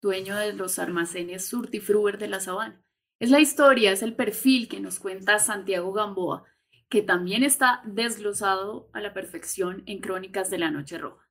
[0.02, 2.82] dueño de los almacenes Surtifruber de la Sabana.
[3.20, 6.46] Es la historia, es el perfil que nos cuenta Santiago Gamboa,
[6.90, 11.23] que también está desglosado a la perfección en Crónicas de la Noche Roja.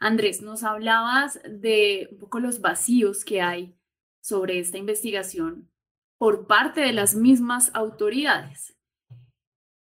[0.00, 3.76] Andrés, nos hablabas de un poco los vacíos que hay
[4.20, 5.70] sobre esta investigación
[6.18, 8.76] por parte de las mismas autoridades.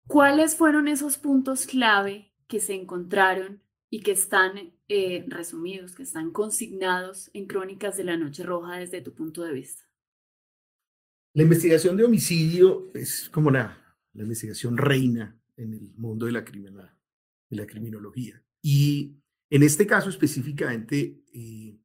[0.07, 6.33] ¿Cuáles fueron esos puntos clave que se encontraron y que están eh, resumidos, que están
[6.33, 9.85] consignados en Crónicas de la Noche Roja desde tu punto de vista?
[11.33, 16.41] La investigación de homicidio es como la, la investigación reina en el mundo de la,
[16.41, 18.43] de la criminología.
[18.63, 19.17] Y
[19.51, 21.77] en este caso específicamente, eh,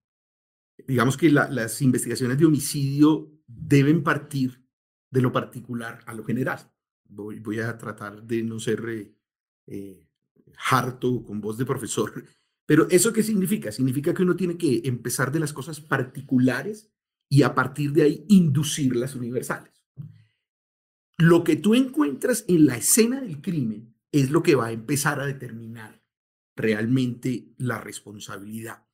[0.88, 4.64] digamos que las investigaciones de homicidio deben partir
[5.10, 6.72] de lo particular a lo general.
[7.08, 9.16] Voy, a tratar de no ser eh,
[9.68, 10.08] eh,
[10.70, 12.24] harto con voz de profesor,
[12.68, 13.72] pero ¿eso qué significa?
[13.72, 16.92] Significa que uno tiene que empezar de las cosas particulares
[17.30, 19.72] y a partir de ahí inducir las universales.
[21.18, 25.20] Lo que tú encuentras en la escena del crimen es lo que va a empezar
[25.20, 26.05] a determinar
[26.56, 28.86] realmente la responsabilidad.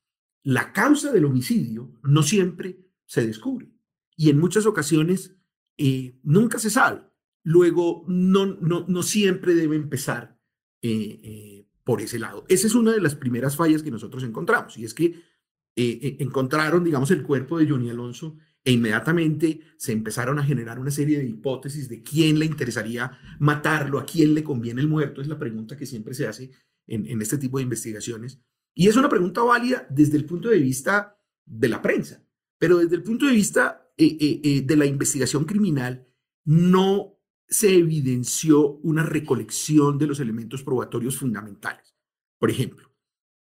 [0.44, 3.72] La causa del homicidio no siempre se descubre
[4.16, 5.36] y en muchas ocasiones
[5.78, 7.02] eh, nunca se sabe.
[7.44, 10.40] Luego, no, no, no siempre debe empezar
[10.82, 12.46] eh, eh, por ese lado.
[12.48, 15.32] Esa es una de las primeras fallas que nosotros encontramos y es que
[15.76, 21.18] encontraron, digamos, el cuerpo de Johnny Alonso e inmediatamente se empezaron a generar una serie
[21.18, 25.40] de hipótesis de quién le interesaría matarlo, a quién le conviene el muerto, es la
[25.40, 26.52] pregunta que siempre se hace
[26.94, 28.40] en, este tipo de investigaciones.
[28.74, 32.24] Y es una pregunta válida desde el punto de vista de la prensa,
[32.58, 36.06] pero desde el punto de vista eh, eh, eh, de la investigación criminal
[36.46, 37.18] no
[37.48, 41.96] se evidenció una recolección de los elementos probatorios fundamentales.
[42.40, 42.90] Por ejemplo,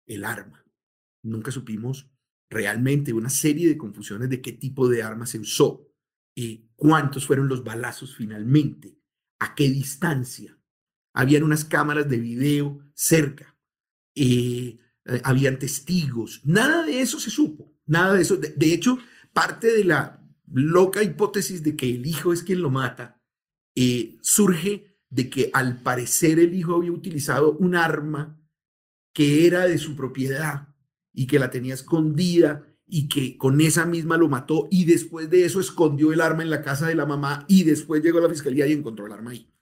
[0.06, 0.66] el arma.
[1.24, 2.10] Nunca supimos
[2.50, 5.94] realmente una serie de confusiones de qué tipo de arma se usó,
[6.36, 8.98] y cuántos fueron los balazos finalmente,
[9.40, 10.58] a qué distancia,
[11.14, 13.56] habían unas cámaras de video cerca.
[14.16, 14.80] eh,
[15.24, 18.38] habían testigos, nada de eso se supo, nada de eso.
[18.38, 18.98] De, hecho,
[19.34, 23.22] parte de la loca hipótesis de que el hijo es quien lo mata
[23.76, 28.40] eh, surge de que al parecer el hijo había utilizado un arma
[29.14, 30.70] que era de su propiedad
[31.12, 35.46] y que la tenía escondida y que con esa misma lo mató y después de
[35.46, 38.30] eso escondió el arma en la casa de la mamá y después llegó a la
[38.30, 39.53] fiscalía y encontró el arma ahí.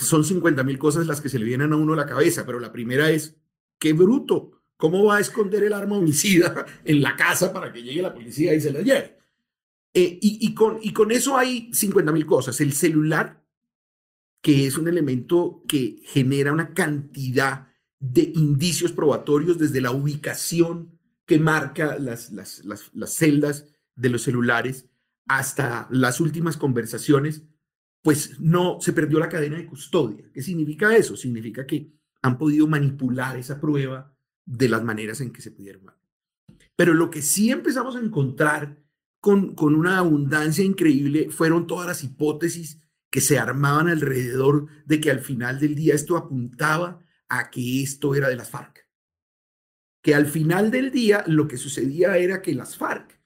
[0.00, 2.60] Son 50 mil cosas las que se le vienen a uno a la cabeza, pero
[2.60, 3.36] la primera es,
[3.78, 4.52] qué bruto.
[4.76, 8.54] ¿Cómo va a esconder el arma homicida en la casa para que llegue la policía
[8.54, 9.18] y se la lleve?
[9.94, 12.60] Eh, y, con, y con eso hay 50 mil cosas.
[12.60, 13.44] El celular,
[14.40, 21.40] que es un elemento que genera una cantidad de indicios probatorios desde la ubicación que
[21.40, 23.66] marca las, las, las celdas
[23.96, 24.86] de los celulares
[25.26, 27.42] hasta las últimas conversaciones,
[28.02, 30.30] pues no se perdió la cadena de custodia.
[30.32, 31.16] ¿Qué significa eso?
[31.16, 31.92] Significa que
[32.22, 35.86] han podido manipular esa prueba de las maneras en que se pudieron.
[36.76, 38.82] Pero lo que sí empezamos a encontrar
[39.20, 42.80] con, con una abundancia increíble fueron todas las hipótesis
[43.10, 48.14] que se armaban alrededor de que al final del día esto apuntaba a que esto
[48.14, 48.88] era de las FARC.
[50.02, 53.17] Que al final del día lo que sucedía era que las FARC,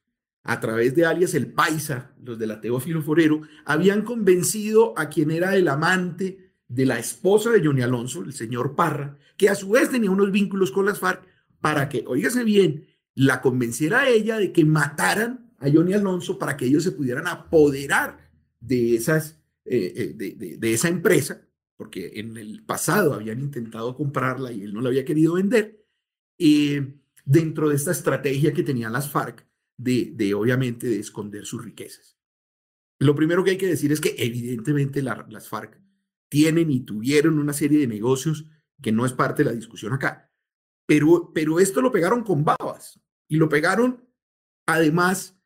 [0.45, 5.30] a través de alias El Paisa, los de la Teófilo Forero, habían convencido a quien
[5.30, 9.70] era el amante de la esposa de Johnny Alonso, el señor Parra, que a su
[9.70, 11.26] vez tenía unos vínculos con las FARC,
[11.61, 16.57] para que, oígase bien, la convenciera a ella de que mataran a Johnny Alonso para
[16.57, 22.64] que ellos se pudieran apoderar de, esas, eh, eh, de, esa empresa, porque en el
[22.64, 25.84] pasado habían intentado comprarla y él no la había querido vender,
[26.38, 29.47] eh, dentro de esta estrategia que tenían las FARC
[29.83, 32.16] de, obviamente, de esconder sus riquezas.
[32.99, 35.80] Lo primero que hay que decir es que evidentemente las FARC
[36.28, 38.47] tienen y tuvieron una serie de negocios
[38.80, 40.30] que no es parte de la discusión acá.
[40.87, 44.09] Pero, pero esto lo pegaron con babas y lo pegaron
[44.66, 45.39] además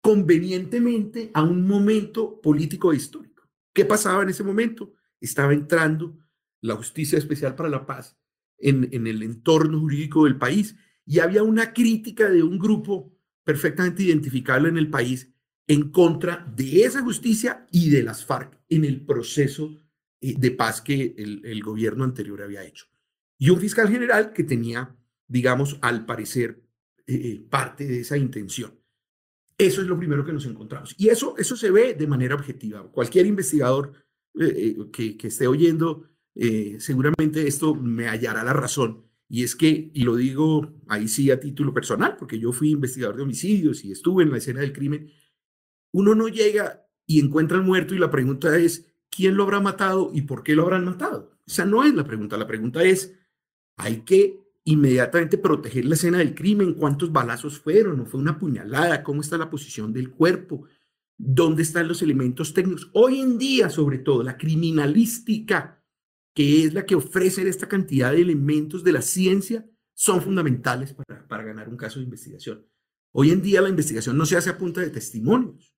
[0.00, 3.48] convenientemente a un momento político e histórico.
[3.72, 4.92] ¿Qué pasaba en ese momento?
[5.20, 6.18] Estaba entrando
[6.60, 8.18] la Justicia Especial para la Paz
[8.58, 10.76] en, en el entorno jurídico del país
[11.06, 13.17] y había una crítica de un grupo
[13.48, 15.32] perfectamente identificable en el país
[15.66, 19.74] en contra de esa justicia y de las FARC en el proceso
[20.20, 22.84] eh, de paz que el, gobierno anterior había hecho.
[23.38, 24.94] Y un fiscal general que tenía,
[25.26, 26.62] digamos, al parecer,
[27.06, 28.78] eh, eh, parte de esa intención.
[29.56, 30.94] Eso es lo primero que nos encontramos.
[30.98, 32.92] Y eso, eso se ve de manera objetiva.
[32.92, 33.94] Cualquier investigador
[34.92, 36.06] que, que, esté oyendo,
[36.78, 39.07] seguramente esto me hallará la razón.
[39.28, 43.16] Y es que, y lo digo ahí sí a título personal, porque yo fui investigador
[43.16, 45.10] de homicidios y estuve en la escena del crimen,
[45.92, 50.10] uno no llega y encuentra al muerto y la pregunta es, quién lo habrá matado
[50.14, 51.38] y por qué lo habrán matado.
[51.46, 52.36] Esa no es la pregunta.
[52.36, 53.14] La pregunta es,
[53.76, 59.02] hay que inmediatamente proteger la escena del crimen, cuántos balazos fueron, no fue una puñalada,
[59.02, 60.66] cómo está la posición del cuerpo,
[61.16, 62.90] dónde están los elementos técnicos.
[62.92, 65.77] Hoy en día, sobre todo, la criminalística,
[66.38, 71.26] que es la que ofrece esta cantidad de elementos de la ciencia, son fundamentales para,
[71.26, 72.64] para ganar un caso de investigación.
[73.10, 75.74] Hoy en día la investigación no se hace a punta de testimonios.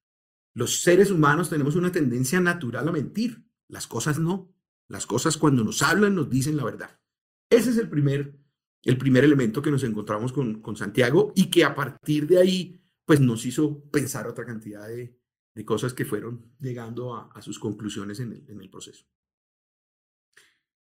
[0.53, 3.43] Los seres humanos tenemos una tendencia natural a mentir.
[3.69, 4.55] Las cosas no.
[4.87, 7.01] Las cosas cuando nos hablan nos dicen la verdad.
[7.49, 8.39] Ese es el primer,
[8.83, 12.85] el primer elemento que nos encontramos con, con Santiago y que a partir de ahí
[13.07, 15.19] pues nos hizo pensar otra cantidad de,
[15.55, 19.07] de cosas que fueron llegando a, sus conclusiones en el, en el proceso.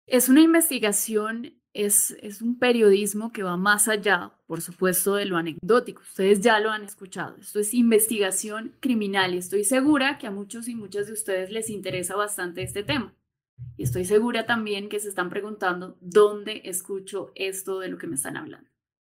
[0.05, 6.01] Es una investigación es, un periodismo que va más allá, por supuesto, de lo anecdótico.
[6.01, 7.35] Ustedes ya lo han escuchado.
[7.37, 11.69] Esto es investigación criminal y estoy segura que a muchos y muchas de ustedes les
[11.69, 13.13] interesa bastante este tema.
[13.77, 18.15] Y estoy segura también que se están preguntando dónde escucho esto de lo que me
[18.15, 18.69] están hablando.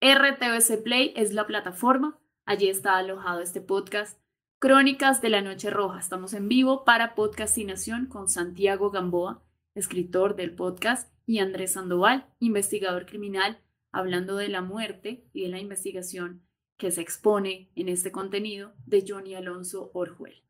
[0.01, 2.19] RTVC Play es la plataforma.
[2.45, 4.19] Allí está alojado este podcast.
[4.61, 5.99] Crónicas de la Noche Roja.
[5.99, 9.43] Estamos en vivo para Podcastinación con Santiago Gamboa,
[9.75, 13.61] escritor del podcast y Andrés Sandoval, investigador criminal,
[13.93, 16.43] hablando de la muerte y de la investigación
[16.77, 20.43] que se expone en este contenido de Johnny Alonso Orjuel.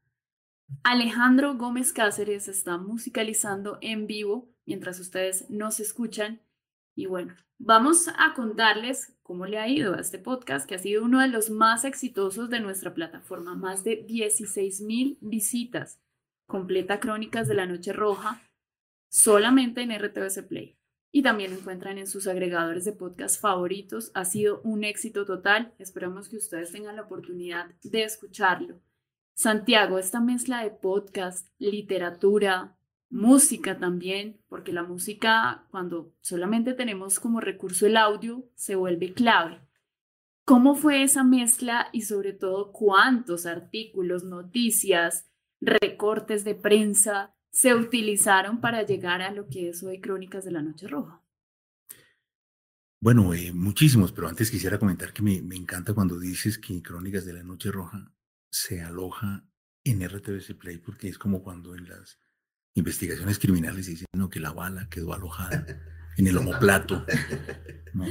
[0.83, 6.41] Alejandro Gómez Cáceres está musicalizando en vivo mientras ustedes nos escuchan.
[6.95, 11.05] Y bueno, vamos a contarles cómo le ha ido a este podcast, que ha sido
[11.05, 13.55] uno de los más exitosos de nuestra plataforma.
[13.55, 16.01] Más de 16 mil visitas.
[16.47, 18.41] Completa Crónicas de la Noche Roja
[19.15, 20.77] solamente en RTVC Play.
[21.13, 24.11] Y también lo encuentran en sus agregadores de podcast favoritos.
[24.15, 25.73] Ha sido un éxito total.
[25.79, 28.81] Esperamos que ustedes tengan la oportunidad de escucharlo.
[29.35, 32.77] Santiago, esta mezcla de podcast, literatura,
[33.09, 39.61] música también, porque la música cuando solamente tenemos como recurso el audio se vuelve clave.
[40.45, 48.61] ¿Cómo fue esa mezcla y sobre todo cuántos artículos, noticias, recortes de prensa se utilizaron
[48.61, 51.23] para llegar a lo que es hoy Crónicas de la Noche Roja?
[53.01, 57.25] Bueno, eh, muchísimos, pero antes quisiera comentar que me, me, encanta cuando dices que Crónicas
[57.25, 58.13] de la Noche Roja
[58.51, 59.45] se aloja
[59.85, 62.19] en RTVC Play, porque es como cuando en las
[62.75, 65.65] investigaciones criminales dicen no, que la bala quedó alojada
[66.17, 67.07] en el homoplato.
[67.93, 68.07] ¿no?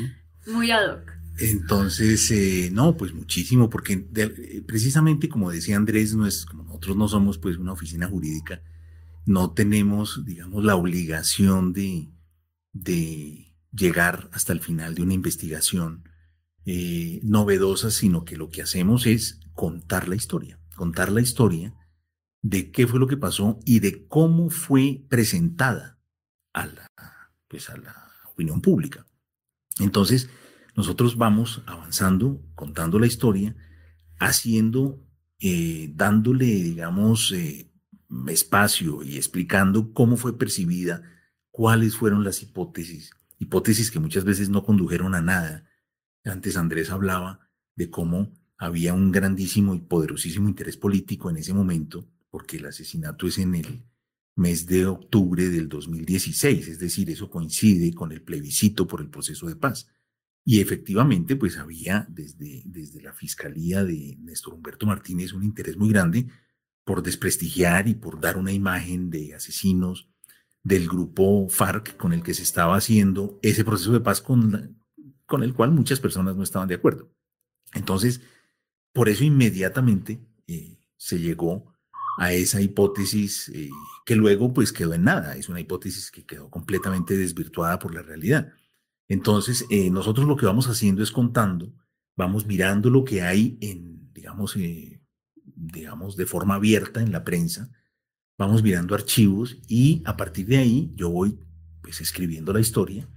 [0.47, 1.11] Muy ad hoc.
[1.39, 6.95] Entonces, eh, no, pues muchísimo, porque de, precisamente como decía Andrés, no es, como nosotros
[6.95, 8.61] no somos pues una oficina jurídica,
[9.26, 12.09] no tenemos, digamos, la obligación de,
[13.71, 16.07] llegar hasta el final de una investigación
[16.65, 21.74] eh, novedosa, sino que lo que hacemos es contar la historia, contar la historia
[22.41, 25.99] de qué fue lo que pasó y de cómo fue presentada
[26.53, 26.88] a la,
[27.47, 27.95] pues a la
[28.32, 29.05] opinión pública.
[29.80, 30.30] Entonces,
[30.76, 33.55] nosotros vamos avanzando, contando la historia,
[34.19, 35.03] haciendo,
[35.39, 37.72] eh, dándole, digamos, eh,
[38.28, 41.03] espacio y explicando cómo fue percibida,
[41.51, 45.70] cuáles fueron las hipótesis, hipótesis que muchas veces no condujeron a nada.
[46.24, 52.07] Antes Andrés hablaba de cómo había un grandísimo y poderosísimo interés político en ese momento,
[52.30, 53.84] porque el asesinato es en el
[54.36, 59.47] mes de octubre del 2016, es decir, eso coincide con el plebiscito por el proceso
[59.47, 59.88] de paz.
[60.45, 65.89] Y efectivamente, pues había desde, desde la fiscalía de Néstor Humberto Martínez un interés muy
[65.89, 66.28] grande
[66.84, 70.09] por desprestigiar y por dar una imagen de asesinos
[70.63, 74.81] del grupo FARC con el que se estaba haciendo ese proceso de paz con,
[75.25, 77.11] con el cual muchas personas no estaban de acuerdo.
[77.73, 78.21] Entonces,
[78.93, 81.73] por eso inmediatamente eh, se llegó
[82.17, 83.69] a esa hipótesis eh,
[84.05, 88.03] que luego pues quedó en nada, es una hipótesis que quedó completamente desvirtuada por la
[88.03, 88.53] realidad.
[89.07, 91.73] Entonces, eh, nosotros lo que vamos haciendo es contando,
[92.15, 94.55] vamos mirando lo que hay en, digamos,
[95.55, 97.71] digamos, de forma abierta en la prensa,
[98.37, 101.39] vamos mirando archivos y a partir de ahí yo voy
[101.81, 103.07] pues escribiendo la historia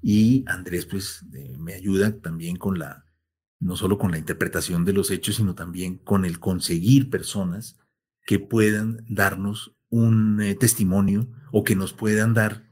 [0.00, 1.24] y Andrés pues
[1.58, 3.04] me ayuda también con la,
[3.58, 7.78] no solo con la interpretación de los hechos, sino también con el conseguir personas
[8.24, 12.68] que puedan darnos un eh, testimonio o que nos puedan dar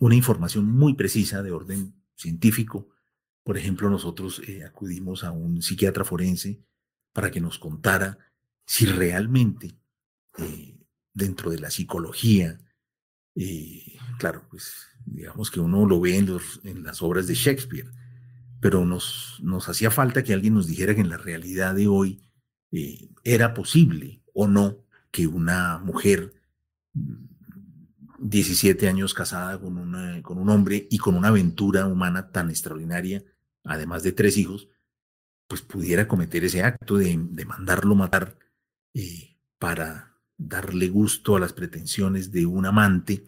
[0.00, 2.88] una información muy precisa de orden científico.
[3.44, 6.62] Por ejemplo, nosotros eh, acudimos a un psiquiatra forense
[7.12, 8.18] para que nos contara
[8.66, 9.78] si realmente
[10.38, 10.78] eh,
[11.12, 12.58] dentro de la psicología,
[13.34, 14.72] eh, claro, pues
[15.04, 17.90] digamos que uno lo ve en, los, en las obras de Shakespeare,
[18.60, 22.22] pero nos, nos hacía falta que alguien nos dijera que en la realidad de hoy
[22.70, 24.78] eh, era posible o no
[25.10, 26.32] que una mujer
[28.18, 33.24] 17 años casada con, una, con un hombre y con una aventura humana tan extraordinaria,
[33.64, 34.68] además de tres hijos,
[35.48, 38.38] pues pudiera cometer ese acto de, de mandarlo matar
[38.94, 43.24] eh, para darle gusto a las pretensiones de un amante.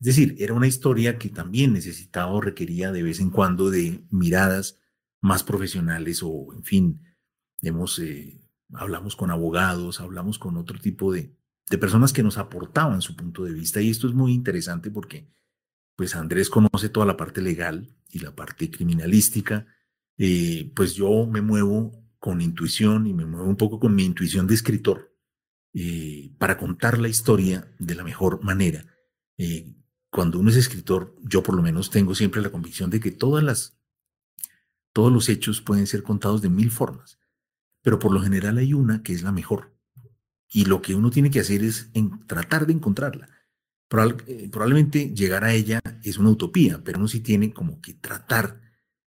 [0.00, 4.04] Es decir, era una historia que también necesitaba o requería de vez en cuando de
[4.10, 4.78] miradas
[5.20, 7.02] más profesionales o, en fin,
[7.62, 8.40] hemos, eh,
[8.72, 11.34] hablamos con abogados, hablamos con otro tipo de,
[11.80, 15.26] personas que nos aportaban su punto de vista y esto es muy interesante porque
[15.96, 19.66] pues Andrés conoce toda la parte legal y la parte criminalística,
[20.18, 24.46] eh, pues yo me muevo con intuición y me muevo un poco con mi intuición
[24.46, 25.12] de escritor.
[25.74, 28.86] Eh, para contar la historia de la mejor manera.
[29.38, 29.74] Eh,
[30.08, 33.42] cuando uno es escritor, yo por lo menos tengo siempre la convicción de que todas
[33.42, 33.76] las,
[34.92, 37.18] todos los hechos pueden ser contados de mil formas,
[37.82, 39.74] pero por lo general hay una que es la mejor.
[40.48, 43.28] Y lo que uno tiene que hacer es en, tratar de encontrarla.
[44.28, 48.60] Eh, probablemente llegar a ella es una utopía, pero uno sí tiene como que tratar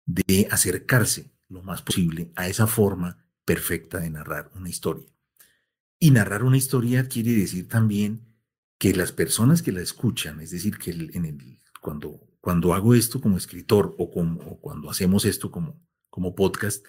[0.07, 5.07] de acercarse lo más posible a esa forma perfecta de narrar una historia.
[5.99, 8.31] Y narrar una historia quiere decir también
[8.79, 13.37] que las personas que la escuchan, es decir, que en cuando, cuando hago esto como
[13.37, 16.85] escritor o, como, cuando hacemos esto como, como podcast,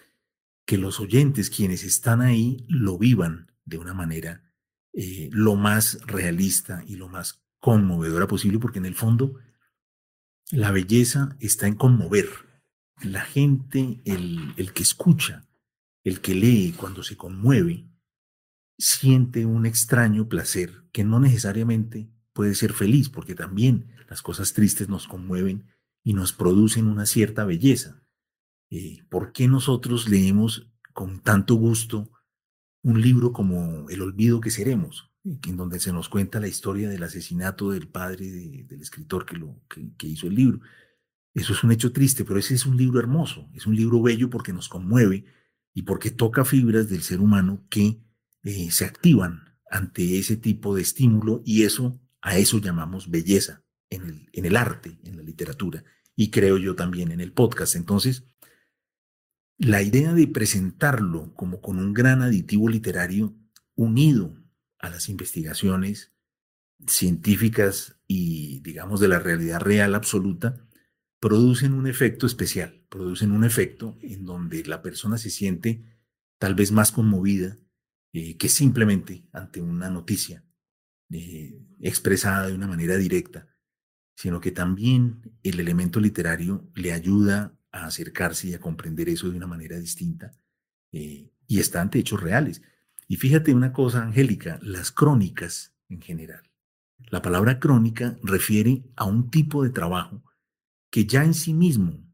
[0.66, 4.43] que los oyentes, quienes están ahí, lo vivan de una manera
[4.93, 9.36] eh, lo más realista y lo más conmovedora posible, porque en el fondo
[10.51, 12.30] la belleza está en conmover.
[13.04, 15.47] La gente, el, que escucha,
[16.04, 17.88] el que lee cuando se conmueve,
[18.78, 24.89] siente un extraño placer que no necesariamente puede ser feliz, porque también las cosas tristes
[24.89, 25.66] nos conmueven
[26.04, 28.04] y nos producen una cierta belleza.
[28.70, 32.12] Eh, ¿Por qué nosotros leemos con tanto gusto
[32.84, 35.12] un libro como El olvido que seremos?
[35.24, 39.62] en donde se nos cuenta la historia del asesinato del padre del escritor que, lo,
[39.70, 40.62] que hizo el libro.
[41.34, 44.30] Eso es un hecho triste, pero ese es un libro hermoso, es un libro bello
[44.30, 45.26] porque nos conmueve
[45.74, 48.02] y porque toca fibras del ser humano que
[48.44, 54.04] eh, se activan ante ese tipo de estímulo y eso a eso llamamos belleza en
[54.04, 55.84] el, en el arte, en la literatura
[56.16, 57.76] y creo yo también en el podcast.
[57.76, 58.26] Entonces,
[59.58, 63.36] la idea de presentarlo como con un gran aditivo literario
[63.76, 64.36] unido
[64.80, 66.12] a las investigaciones
[66.88, 70.68] científicas y digamos de la realidad real absoluta,
[71.22, 75.86] producen un efecto especial, producen un efecto en donde la persona se siente
[76.40, 77.58] tal vez más conmovida
[78.12, 80.44] eh, que simplemente ante una noticia
[81.12, 83.48] eh, expresada de una manera directa,
[84.16, 89.38] sino que también el elemento literario le ayuda a acercarse y a comprender eso de
[89.38, 90.36] una manera distinta
[90.92, 92.64] eh, y está ante hechos reales.
[93.08, 96.50] Y fíjate una cosa, Angélica, las crónicas en general.
[97.12, 100.21] La palabra crónica refiere a un tipo de trabajo
[100.92, 102.06] que ya en sí mismo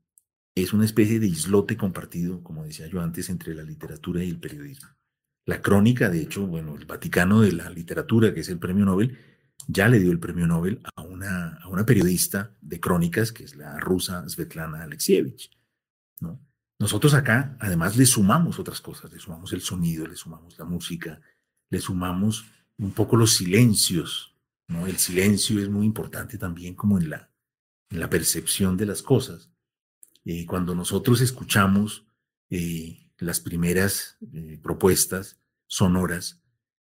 [0.55, 4.39] es una especie de islote compartido, como decía yo antes, entre la literatura y el
[4.39, 4.89] periodismo.
[5.45, 9.17] La crónica, de hecho, bueno, el Vaticano de la Literatura, que es el premio Nobel,
[9.67, 13.55] ya le dio el premio Nobel a una, a una periodista de crónicas, que es
[13.55, 15.51] la rusa Svetlana Alexievich.
[16.19, 16.39] ¿no?
[16.79, 21.21] Nosotros acá, además, le sumamos otras cosas, le sumamos el sonido, le sumamos la música,
[21.69, 22.45] le sumamos
[22.77, 24.35] un poco los silencios.
[24.67, 24.85] ¿no?
[24.85, 27.29] El silencio es muy importante también como en la,
[27.89, 29.51] en la percepción de las cosas.
[30.25, 32.05] Eh, cuando nosotros escuchamos
[32.49, 36.41] eh, las primeras eh, propuestas sonoras,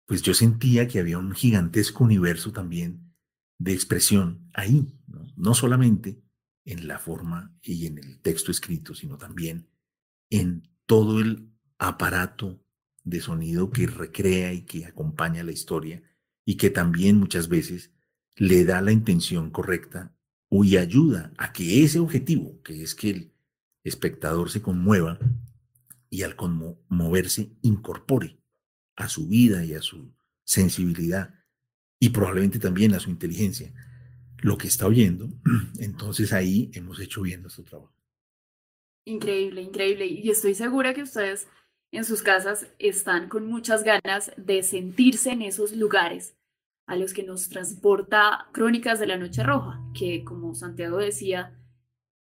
[0.07, 3.15] pues yo sentía que había un gigantesco universo también
[3.59, 5.27] de expresión ahí, ¿no?
[5.37, 6.23] no solamente
[6.65, 9.69] en la forma y en el texto escrito, sino también
[10.31, 12.63] en todo el aparato
[13.05, 16.03] de sonido que recrea y que acompaña la historia
[16.45, 17.91] y que también muchas veces
[18.37, 20.15] le da la intención correcta
[20.63, 23.33] y ayuda a que ese objetivo, que es que el
[23.83, 25.19] espectador se conmueva
[26.11, 28.39] y al conmoverse incorpore
[28.95, 31.35] a su vida y a su sensibilidad
[31.99, 33.73] y probablemente también a su inteligencia
[34.39, 35.31] lo que está oyendo,
[35.79, 37.95] entonces ahí hemos hecho bien nuestro trabajo.
[39.07, 40.07] Increíble, increíble.
[40.07, 41.49] Y estoy segura que ustedes
[41.91, 46.35] en sus casas están con muchas ganas de sentirse en esos lugares
[46.87, 51.59] a los que nos transporta Crónicas de la Noche Roja, que como Santiago decía,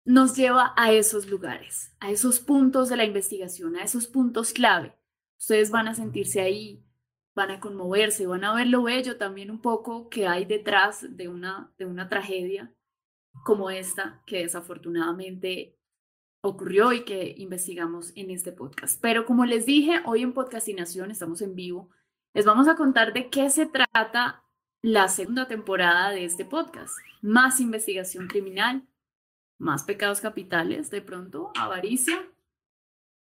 [0.03, 4.97] nos lleva a esos lugares, a esos puntos de la investigación, a esos puntos clave.
[5.37, 6.83] Ustedes van a sentirse ahí,
[7.35, 11.27] van a conmoverse, van a ver lo bello también un poco que hay detrás de
[11.27, 12.73] una, de una tragedia
[13.43, 15.77] como esta que desafortunadamente
[16.41, 18.99] ocurrió y que investigamos en este podcast.
[19.01, 21.89] Pero como les dije, hoy en Podcastinación estamos en vivo.
[22.33, 24.46] Les vamos a contar de qué se trata
[24.87, 26.95] la segunda temporada de este podcast.
[27.21, 28.87] Más investigación criminal,
[29.57, 32.15] más pecados capitales, de pronto, avaricia.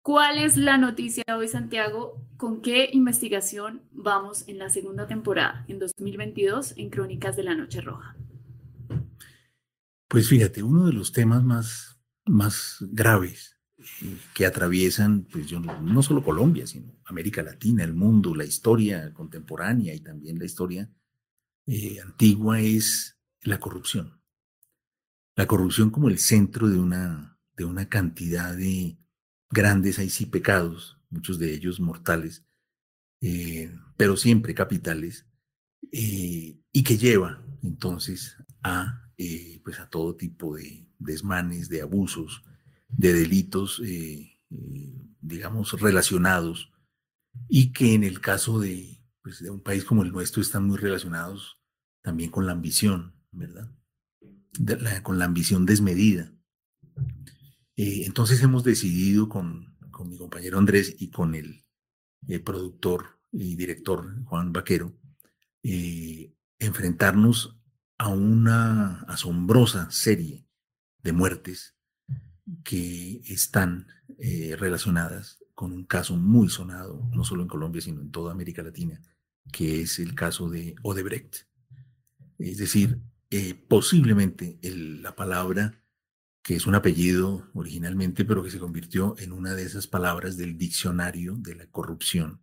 [0.04, 2.24] ¿Cuál es la noticia hoy, Santiago?
[2.38, 7.82] ¿Con qué investigación vamos en la segunda temporada, en 2022, en Crónicas de la Noche
[7.82, 8.16] Roja?
[10.08, 13.60] Pues fíjate, uno de los temas más, más graves
[14.36, 19.96] que atraviesan, pues yo, no solo Colombia, sino América Latina, el mundo, la historia contemporánea
[19.96, 20.88] y también la historia
[21.72, 24.20] eh, antigua es la corrupción.
[25.36, 28.98] La corrupción como el centro de una, de una cantidad de
[29.52, 32.44] grandes, ahí sí, pecados, muchos de ellos mortales,
[33.22, 35.28] eh, pero siempre capitales,
[35.92, 39.08] eh, y que lleva entonces a,
[39.64, 42.44] pues a todo tipo de desmanes, de abusos,
[42.88, 43.80] de delitos,
[45.22, 46.72] digamos, relacionados,
[47.48, 50.78] y que en el caso de, pues, de un país como el nuestro están muy
[50.78, 51.59] relacionados
[52.02, 53.72] también con la ambición, ¿verdad?
[55.04, 56.34] con la ambición desmedida.
[57.76, 61.64] Eh, entonces hemos decidido con, con, mi compañero Andrés y con el,
[62.44, 64.94] productor y director Juan Vaquero
[65.64, 67.58] eh, enfrentarnos
[67.98, 70.46] a una asombrosa serie
[71.02, 71.76] de muertes
[72.64, 73.88] que están
[74.18, 78.64] eh, relacionadas con un caso muy sonado, no solo en Colombia, sino en toda América
[78.64, 79.02] Latina,
[79.52, 81.49] que es el caso de Odebrecht.
[82.40, 85.84] Es decir, eh, posiblemente la palabra,
[86.42, 90.58] que es un apellido originalmente, pero que se convirtió en una de esas palabras del
[90.58, 92.42] diccionario de la corrupción,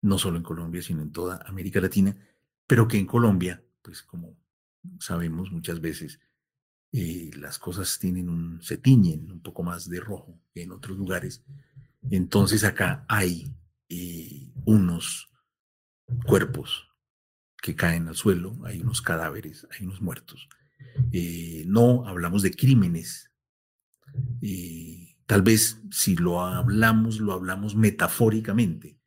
[0.00, 2.16] no solo en Colombia, sino en toda América Latina,
[2.66, 4.38] pero que en Colombia, pues como
[5.00, 6.20] sabemos muchas veces,
[6.92, 10.96] eh, las cosas tienen un, se tiñen un poco más de rojo que en otros
[10.96, 11.42] lugares.
[12.10, 13.52] Entonces acá hay
[13.88, 15.30] eh, unos
[16.24, 16.91] cuerpos
[17.62, 20.48] que caen al suelo, hay unos cadáveres, hay unos muertos.
[21.12, 23.30] Eh, no hablamos de crímenes.
[25.26, 28.98] tal vez si lo hablamos, lo hablamos metafóricamente,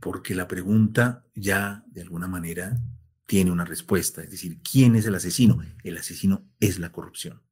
[0.00, 2.78] porque la pregunta ya de alguna manera
[3.26, 5.62] tiene una respuesta, es decir, ¿quién es el asesino?
[5.82, 7.42] El asesino es la corrupción.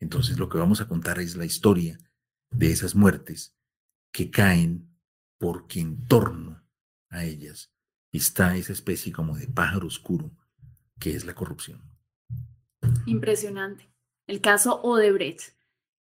[0.00, 1.98] Entonces lo que vamos a contar es la historia
[2.50, 3.54] de esas muertes
[4.12, 4.88] que caen
[5.36, 6.64] porque en torno
[7.10, 7.70] a ellas
[8.12, 10.30] está esa especie como de pájaro oscuro
[10.98, 11.80] que es la corrupción.
[13.06, 13.90] Impresionante.
[14.26, 15.54] El caso Odebrecht.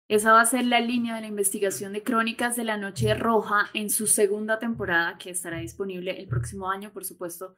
[0.07, 3.69] Esa va a ser la línea de la investigación de Crónicas de la Noche Roja
[3.73, 7.57] en su segunda temporada que estará disponible el próximo año, por supuesto.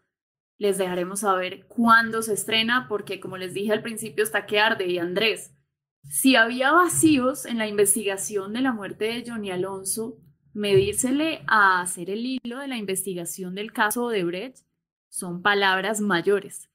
[0.58, 4.86] Les dejaremos saber cuándo se estrena porque como les dije al principio está que arde
[4.86, 5.56] y Andrés.
[6.04, 10.18] Si había vacíos en la investigación de la muerte de Johnny Alonso,
[10.54, 14.66] medírsele a hacer el hilo de la investigación del caso Odebrecht
[15.10, 16.70] son palabras mayores.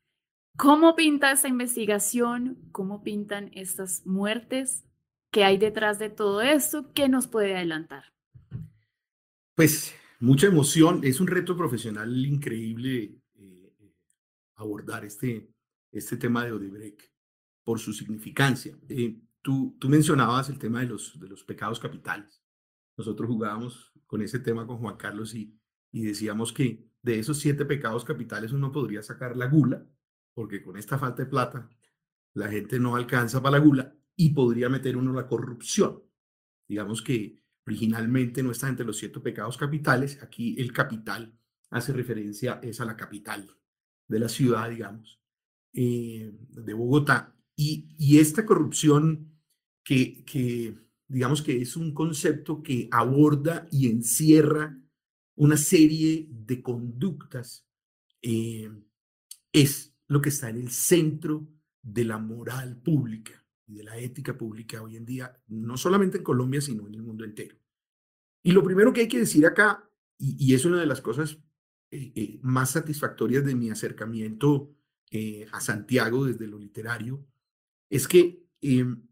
[0.56, 2.58] ¿Cómo pinta esta investigación?
[2.72, 4.84] ¿Cómo pintan estas muertes?
[5.30, 6.92] ¿Qué hay detrás de todo esto?
[6.94, 8.04] ¿Qué nos puede adelantar?
[9.54, 11.00] Pues mucha emoción.
[11.04, 13.74] Es un reto profesional increíble eh,
[14.54, 15.50] abordar este,
[15.92, 17.02] este tema de Odebrecht
[17.62, 18.78] por su significancia.
[18.88, 22.42] Eh, tú, tú mencionabas el tema de los, de los pecados capitales.
[22.96, 25.58] Nosotros jugábamos con ese tema con Juan Carlos y,
[25.92, 29.86] y decíamos que de esos siete pecados capitales uno podría sacar la gula,
[30.34, 31.68] porque con esta falta de plata
[32.34, 36.02] la gente no alcanza para la gula y podría meter uno la corrupción.
[36.68, 41.38] Digamos que originalmente no está entre los siete pecados capitales, aquí el capital
[41.70, 43.50] hace referencia es a la capital
[44.08, 45.20] de la ciudad, digamos,
[45.72, 47.36] eh, de Bogotá.
[47.56, 49.40] Y, y esta corrupción
[49.82, 54.78] que, que, digamos que es un concepto que aborda y encierra
[55.36, 57.66] una serie de conductas,
[58.22, 58.70] eh,
[59.52, 61.46] es lo que está en el centro
[61.82, 66.24] de la moral pública y de la ética pública hoy en día, no solamente en
[66.24, 67.56] Colombia, sino en el mundo entero.
[68.42, 69.88] Y lo primero que hay que decir acá,
[70.18, 71.38] y, es una de las cosas
[71.90, 74.72] eh, eh, más satisfactorias de mi acercamiento
[75.52, 77.26] a Santiago desde lo literario,
[77.88, 79.08] es que en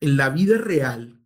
[0.00, 1.23] la vida real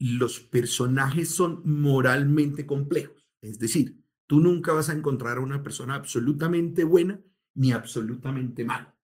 [0.00, 3.28] los personajes son moralmente complejos.
[3.42, 7.20] Es decir, tú nunca vas a encontrar a una persona absolutamente buena
[7.54, 8.96] ni absolutamente malo.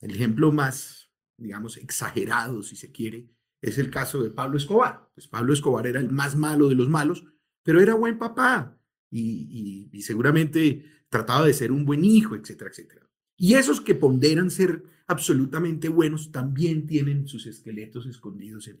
[0.00, 3.28] El ejemplo más, digamos, exagerado, si se quiere,
[3.60, 5.10] es el caso de Pablo Escobar.
[5.12, 7.24] Pues Pablo Escobar era el más malo de los malos,
[7.64, 8.78] pero era buen papá
[9.10, 13.10] y, y, seguramente trataba de ser un buen hijo, etcétera, etcétera.
[13.36, 18.78] Y esos que ponderan ser absolutamente buenos también tienen sus esqueletos escondidos en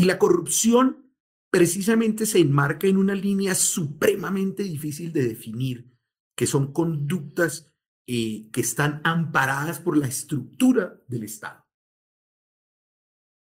[0.00, 1.12] Y la corrupción
[1.50, 5.92] precisamente se enmarca en una línea supremamente difícil de definir
[6.34, 7.70] que son conductas
[8.06, 11.66] eh, que están amparadas por la estructura del Estado,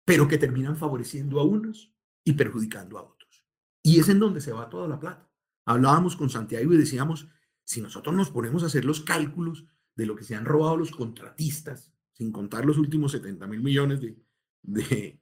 [0.06, 1.94] pero que terminan favoreciendo a unos
[2.24, 3.44] y perjudicando a otros.
[3.82, 5.30] Y es en donde se va toda la plata.
[5.66, 7.28] Hablábamos con Santiago y decíamos,
[7.64, 10.90] si nosotros nos ponemos a hacer los cálculos de lo que se han robado los
[10.90, 14.16] contratistas, sin contar los últimos 70 mil millones de,
[14.62, 15.20] de,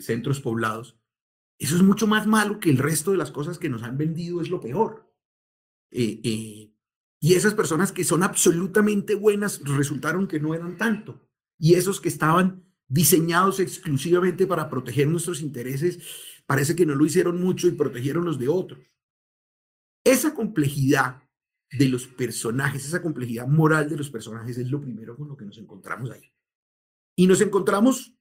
[0.00, 0.98] centros poblados,
[1.58, 4.40] eso es mucho más malo que el resto de las cosas que nos han vendido,
[4.40, 5.12] es lo peor.
[5.90, 6.72] Eh, eh,
[7.20, 11.28] y esas personas que son absolutamente buenas resultaron que no eran tanto.
[11.58, 16.00] Y esos que estaban diseñados exclusivamente para proteger nuestros intereses,
[16.46, 18.80] parece que no lo hicieron mucho y protegieron los de otros.
[20.04, 21.22] Esa complejidad
[21.70, 25.46] de los personajes, esa complejidad moral de los personajes es lo primero con lo que
[25.46, 26.30] nos encontramos ahí.
[27.16, 28.13] Y nos encontramos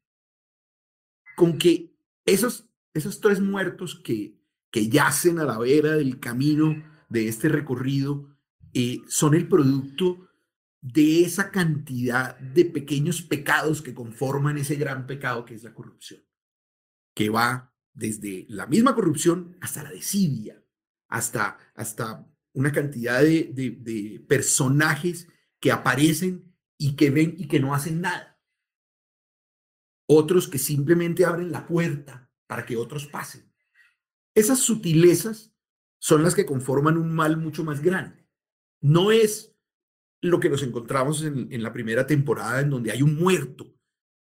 [1.36, 4.40] con que esos, esos tres muertos que,
[4.72, 8.38] que yacen a la vera del camino de este recorrido
[8.74, 10.30] eh, son el producto
[10.82, 16.22] de esa cantidad de pequeños pecados que conforman ese gran pecado que es la corrupción,
[17.14, 20.62] que va desde la misma corrupción hasta la desidia,
[21.08, 25.28] hasta, hasta una cantidad de, de personajes
[25.60, 28.33] que aparecen y que ven y que no hacen nada.
[30.08, 33.52] Otros que simplemente abren la puerta para que otros pasen.
[34.36, 35.54] Esas sutilezas
[36.00, 38.28] son las que conforman un mal mucho más grande.
[38.82, 39.56] No es
[40.22, 43.74] lo que nos encontramos en, la primera temporada, en donde hay un muerto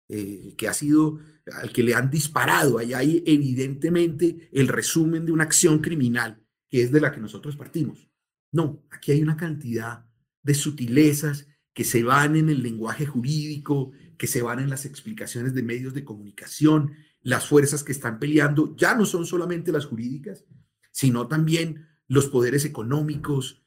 [0.09, 1.19] eh, que ha sido
[1.51, 2.77] al que le han disparado.
[2.77, 7.55] Ahí hay evidentemente el resumen de una acción criminal, que es de la que nosotros
[7.55, 8.09] partimos.
[8.51, 10.05] No, aquí hay una cantidad
[10.41, 13.91] de sutilezas que se van en el lenguaje jurídico,
[14.23, 18.73] que se van en las explicaciones de medios de comunicación, las fuerzas que están peleando
[18.77, 20.45] ya no son solamente las jurídicas,
[20.93, 23.65] sino también los poderes económicos,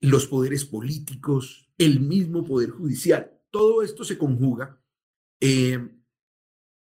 [0.00, 3.38] los poderes políticos, el mismo poder judicial.
[3.50, 4.82] Todo esto se conjuga
[5.42, 5.90] eh,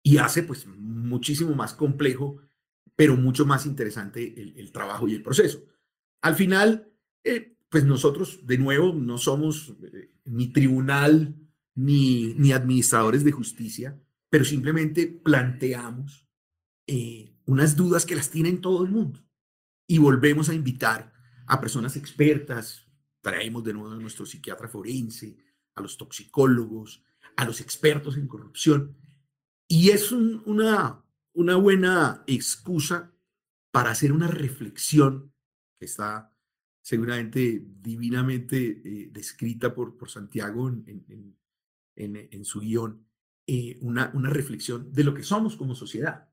[0.03, 2.41] y hace pues muchísimo más complejo,
[2.97, 5.63] pero mucho más interesante el, trabajo y el proceso.
[6.23, 6.91] Al final,
[7.23, 11.44] eh, pues nosotros de nuevo no somos eh, ni tribunal
[11.75, 14.01] ni, ni administradores de justicia,
[14.31, 16.29] pero simplemente planteamos
[17.47, 19.25] unas dudas que las tiene todo el mundo.
[19.87, 21.13] Y volvemos a invitar
[21.47, 22.87] a personas expertas,
[23.21, 25.37] traemos de nuevo a nuestro psiquiatra forense,
[25.75, 27.03] a los toxicólogos,
[27.37, 28.97] a los expertos en corrupción,
[29.69, 33.13] y es una, una buena excusa
[33.73, 35.33] para hacer una reflexión
[35.79, 36.33] que está
[36.83, 41.37] seguramente divinamente eh, descrita por, por Santiago en, en,
[42.43, 43.07] su guion,
[43.47, 46.29] eh, una, una reflexión de lo que somos como sociedad,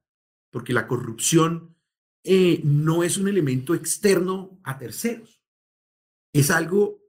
[0.49, 1.75] porque la corrupción
[2.23, 5.41] eh, no es un elemento externo a terceros.
[6.33, 7.01] Es algo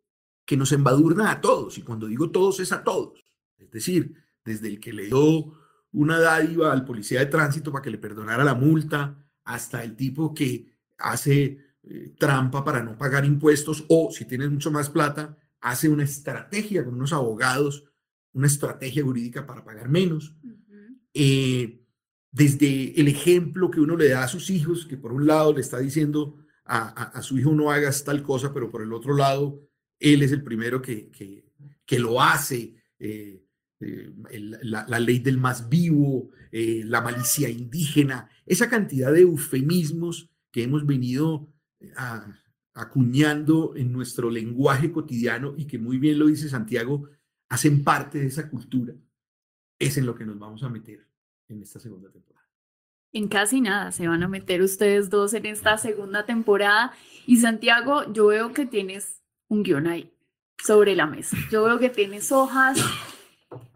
[0.44, 1.78] que nos embadurna a todos.
[1.78, 3.24] Y cuando digo todos, es a todos.
[3.58, 5.52] Es decir, desde el que le dio
[5.92, 10.34] una dádiva al policía de tránsito para que le perdonara la multa, hasta el tipo
[10.34, 15.88] que hace eh, trampa para no pagar impuestos o, si tienes mucho más plata, hace
[15.88, 17.84] una estrategia con unos abogados,
[18.32, 20.34] una estrategia jurídica para pagar menos
[22.32, 25.60] desde el ejemplo que uno le da a sus hijos, que por un lado le
[25.60, 29.60] está diciendo a, su hijo no hagas tal cosa, pero por el otro lado,
[29.98, 31.10] él es el primero que,
[31.84, 33.44] que, lo hace, eh,
[33.80, 34.10] eh,
[34.62, 40.86] la, ley del más vivo, eh, la malicia indígena, esa cantidad de eufemismos que hemos
[40.86, 41.52] venido
[42.72, 47.08] acuñando en nuestro lenguaje cotidiano y que muy bien lo dice Santiago,
[47.52, 48.94] hacen parte de esa cultura,
[49.78, 51.06] es en lo que nos vamos a meter
[51.48, 52.48] en esta segunda temporada.
[53.12, 56.94] En casi nada se van a meter ustedes dos en esta segunda temporada.
[57.26, 60.10] Y Santiago, yo veo que tienes un guion ahí
[60.64, 61.36] sobre la mesa.
[61.50, 62.78] Yo veo que tienes hojas.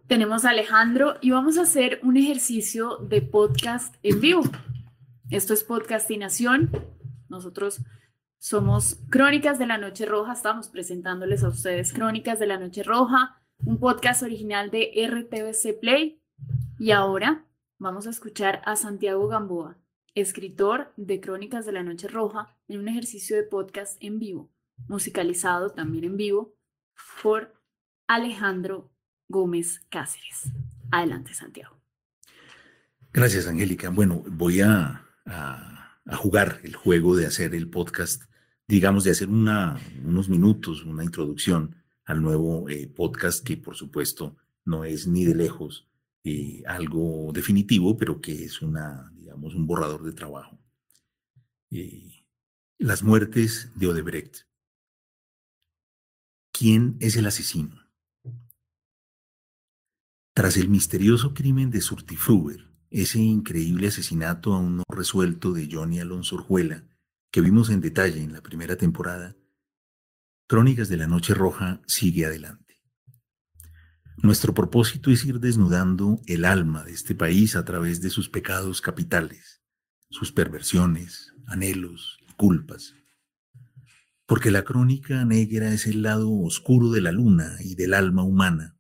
[0.07, 4.45] Tenemos a Alejandro y vamos a hacer un ejercicio de podcast en vivo.
[5.29, 6.71] Esto es podcastinación.
[7.29, 7.83] Nosotros
[8.39, 10.33] somos Crónicas de la Noche Roja.
[10.33, 16.21] Estamos presentándoles a ustedes Crónicas de la Noche Roja, un podcast original de RTBC Play.
[16.79, 17.47] Y ahora
[17.79, 19.77] Vamos a escuchar a Santiago Gamboa,
[20.15, 24.51] escritor de Crónicas de la Noche Roja, en un ejercicio de podcast en vivo,
[24.89, 26.55] musicalizado también en vivo
[27.23, 27.55] por
[28.07, 28.91] Alejandro
[29.29, 30.51] Gómez Cáceres.
[30.91, 31.77] Adelante, Santiago.
[33.13, 33.91] Gracias, Angélica.
[33.91, 35.03] Bueno, voy a,
[36.19, 38.23] jugar el juego de hacer el podcast,
[38.67, 41.77] digamos, de hacer unos minutos, una introducción
[42.07, 45.89] al nuevo eh, podcast que, por supuesto, no es ni de lejos
[46.25, 50.59] eh, algo definitivo, pero que es una, digamos, un borrador de trabajo.
[51.71, 52.25] Eh,
[52.79, 54.47] las muertes de Odebrecht.
[56.53, 57.87] ¿Quién es el asesino?
[60.35, 66.37] Tras el misterioso crimen de Surtifruber, ese increíble asesinato aún no resuelto de Johnny Alonso
[66.37, 66.85] Orjuela,
[67.33, 69.37] que vimos en detalle en la primera temporada,
[70.49, 72.81] Crónicas de la Noche Roja sigue adelante.
[74.19, 78.81] Nuestro propósito es ir desnudando el alma de este país a través de sus pecados
[78.81, 79.61] capitales,
[80.09, 82.95] sus perversiones, anhelos y culpas.
[84.25, 88.79] Porque la crónica negra es el lado oscuro de la luna y del alma humana,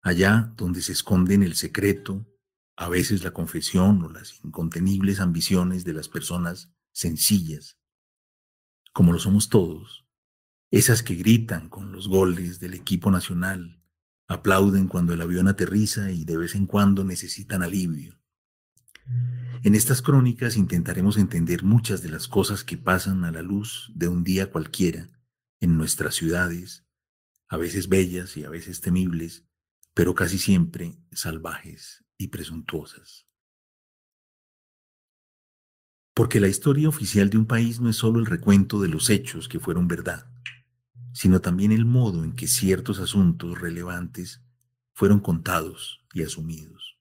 [0.00, 2.26] allá donde se esconden el secreto,
[2.76, 7.76] a veces la confesión o las incontenibles ambiciones de las personas sencillas,
[8.94, 10.06] como lo somos todos,
[10.70, 13.82] esas que gritan con los goles del equipo nacional,
[14.28, 18.20] aplauden cuando el avión aterriza y de vez en cuando necesitan alivio.
[19.64, 24.06] En estas crónicas intentaremos entender muchas de las cosas que pasan a la luz de
[24.06, 25.08] un día cualquiera
[25.58, 26.86] en nuestras ciudades,
[27.48, 29.44] a veces bellas y a veces temibles,
[29.92, 33.26] pero casi siempre salvajes y presuntuosas.
[36.14, 39.48] Porque la historia oficial de un país no es solo el recuento de los hechos
[39.48, 40.29] que fueron verdad,
[41.12, 44.42] sino también el modo en que ciertos asuntos relevantes
[44.92, 46.98] fueron contados y asumidos.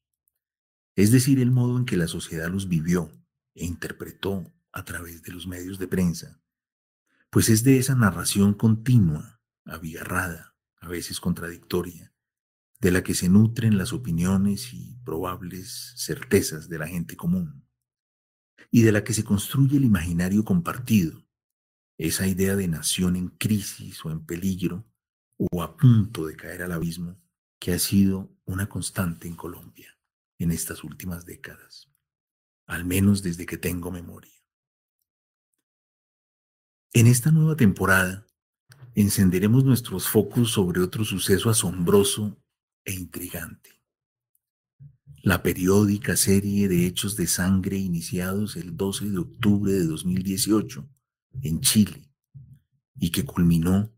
[0.95, 3.11] Es decir, el modo en que la sociedad los vivió
[3.55, 6.41] e interpretó a través de los medios de prensa,
[7.29, 12.13] pues es de esa narración continua, abigarrada, a veces contradictoria,
[12.79, 17.67] de la que se nutren las opiniones y probables certezas de la gente común,
[18.71, 21.25] y de la que se construye el imaginario compartido,
[21.99, 24.87] esa idea de nación en crisis o en peligro
[25.37, 27.21] o a punto de caer al abismo
[27.59, 29.99] que ha sido una constante en Colombia
[30.39, 31.91] en estas últimas décadas,
[32.67, 34.31] al menos desde que tengo memoria.
[36.93, 38.25] En esta nueva temporada
[38.95, 42.41] encenderemos nuestros focos sobre otro suceso asombroso
[42.85, 43.83] e intrigante.
[45.21, 50.89] La periódica serie de hechos de sangre iniciados el 12 de octubre de 2018
[51.41, 52.09] en Chile
[52.95, 53.91] y que culminó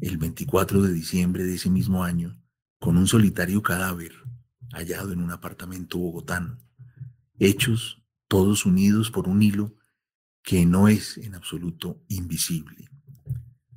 [0.00, 2.38] el 24 de diciembre de ese mismo año
[2.78, 4.12] con un solitario cadáver
[4.72, 6.58] hallado en un apartamento bogotano.
[7.38, 9.76] Hechos todos unidos por un hilo
[10.42, 12.90] que no es en absoluto invisible.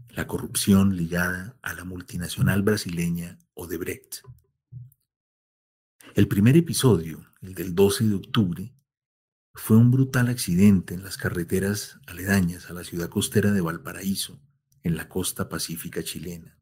[0.09, 4.21] La corrupción ligada a la multinacional brasileña Odebrecht.
[6.15, 8.73] El primer episodio, el del 12 de octubre,
[9.57, 14.39] fue un brutal accidente en las carreteras aledañas a la ciudad costera de Valparaíso,
[14.83, 16.59] en la costa pacífica chilena.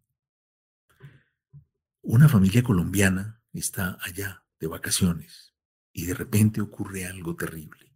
[2.02, 5.54] Una familia colombiana está allá de vacaciones
[5.92, 7.94] y de repente ocurre algo terrible.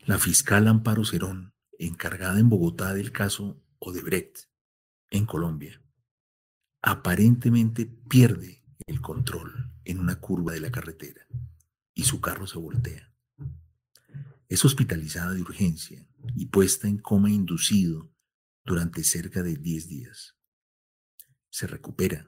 [0.00, 4.50] La fiscal Amparo Cerón, encargada en Bogotá del caso Odebrecht,
[5.10, 5.82] en Colombia,
[6.82, 11.26] aparentemente pierde el control en una curva de la carretera
[11.94, 13.07] y su carro se voltea.
[14.48, 18.10] Es hospitalizada de urgencia y puesta en coma inducido
[18.64, 20.36] durante cerca de 10 días.
[21.50, 22.26] Se recupera,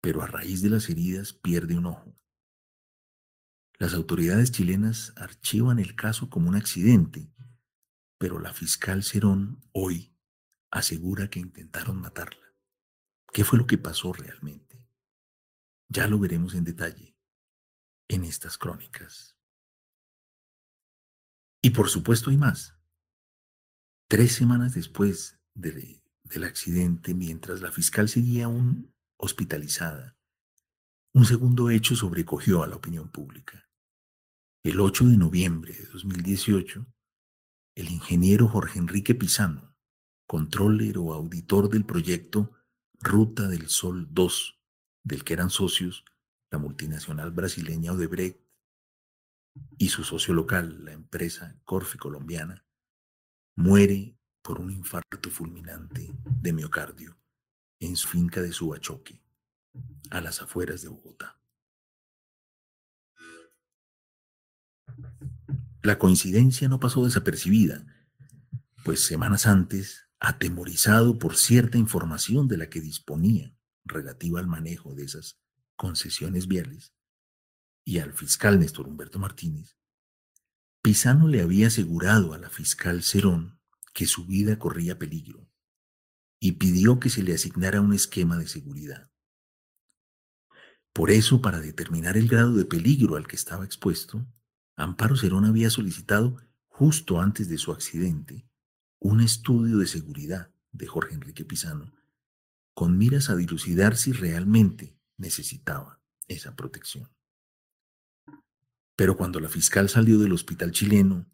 [0.00, 2.16] pero a raíz de las heridas pierde un ojo.
[3.78, 7.32] Las autoridades chilenas archivan el caso como un accidente,
[8.18, 10.14] pero la fiscal Cerón hoy
[10.70, 12.54] asegura que intentaron matarla.
[13.32, 14.84] ¿Qué fue lo que pasó realmente?
[15.88, 17.16] Ya lo veremos en detalle
[18.08, 19.39] en estas crónicas.
[21.62, 22.74] Y por supuesto hay más.
[24.08, 30.16] Tres semanas después del accidente, mientras la fiscal seguía aún hospitalizada,
[31.12, 33.68] un segundo hecho sobrecogió a la opinión pública.
[34.62, 36.86] El 8 de noviembre de 2018,
[37.74, 39.74] el ingeniero Jorge Enrique Pisano,
[40.26, 42.52] controller o auditor del proyecto
[43.00, 44.60] Ruta del Sol 2,
[45.04, 46.04] del que eran socios
[46.50, 48.40] la multinacional brasileña Odebrecht
[49.78, 52.64] y su socio local, la empresa Corfi colombiana,
[53.56, 57.18] muere por un infarto fulminante de miocardio
[57.80, 59.22] en su finca de Subachoque,
[60.10, 61.40] a las afueras de Bogotá.
[65.82, 67.86] La coincidencia no pasó desapercibida,
[68.84, 75.04] pues semanas antes, atemorizado por cierta información de la que disponía relativa al manejo de
[75.04, 75.40] esas
[75.76, 76.92] concesiones viales,
[77.84, 79.76] y al fiscal Néstor Humberto Martínez,
[80.82, 83.60] Pisano le había asegurado a la fiscal Cerón
[83.92, 85.46] que su vida corría peligro
[86.40, 89.10] y pidió que se le asignara un esquema de seguridad.
[90.92, 94.26] Por eso, para determinar el grado de peligro al que estaba expuesto,
[94.76, 96.36] Amparo Cerón había solicitado,
[96.68, 98.48] justo antes de su accidente,
[98.98, 101.92] un estudio de seguridad de Jorge Enrique Pisano,
[102.74, 107.10] con miras a dilucidar si realmente necesitaba esa protección.
[109.00, 111.24] Pero cuando la fiscal salió del hospital chileno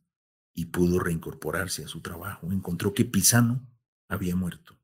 [0.54, 3.68] y pudo reincorporarse a su trabajo, encontró que Pisano
[4.06, 4.80] había muerto.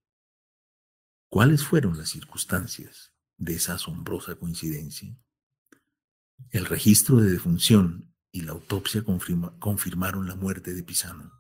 [1.29, 5.17] ¿Cuáles fueron las circunstancias de esa asombrosa coincidencia?
[6.51, 11.33] El registro de defunción y la autopsia confirmaron la muerte de Pisano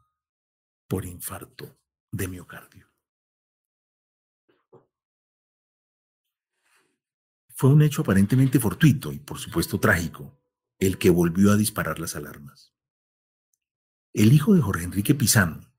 [0.86, 1.76] por infarto
[2.12, 2.86] de miocardio.
[7.48, 10.38] Fue un hecho aparentemente fortuito y por supuesto trágico
[10.78, 12.74] el que volvió a disparar las alarmas.
[14.12, 15.72] El hijo de Jorge Enrique Pisano,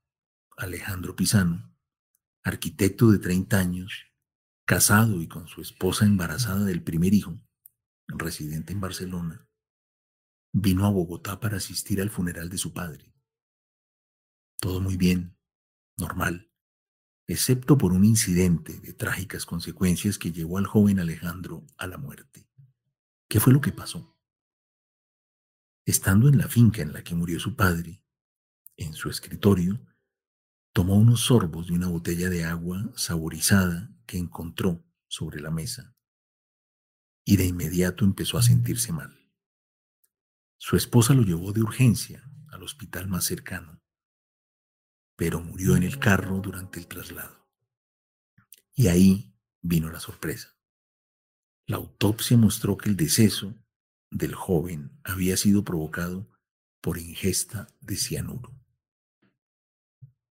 [0.56, 1.74] Alejandro Pisano,
[2.42, 4.06] arquitecto de 30 años,
[4.64, 7.40] casado y con su esposa embarazada del primer hijo,
[8.08, 9.48] residente en Barcelona,
[10.52, 13.14] vino a Bogotá para asistir al funeral de su padre.
[14.60, 15.36] Todo muy bien,
[15.96, 16.50] normal,
[17.26, 22.48] excepto por un incidente de trágicas consecuencias que llevó al joven Alejandro a la muerte.
[23.28, 24.13] ¿Qué fue lo que pasó?
[25.84, 28.02] Estando en la finca en la que murió su padre,
[28.76, 29.80] en su escritorio,
[30.72, 35.94] tomó unos sorbos de una botella de agua saborizada que encontró sobre la mesa
[37.24, 39.30] y de inmediato empezó a sentirse mal.
[40.58, 43.82] Su esposa lo llevó de urgencia al hospital más cercano,
[45.16, 47.46] pero murió en el carro durante el traslado.
[48.74, 50.56] Y ahí vino la sorpresa.
[51.66, 53.54] La autopsia mostró que el deceso
[54.14, 56.30] del joven había sido provocado
[56.80, 58.54] por ingesta de cianuro.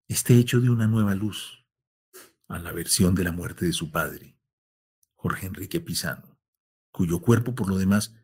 [0.07, 1.65] Este hecho dio una nueva luz
[2.49, 4.37] a la versión de la muerte de su padre,
[5.15, 6.37] Jorge Enrique Pisano,
[6.91, 8.15] cuyo cuerpo por lo demás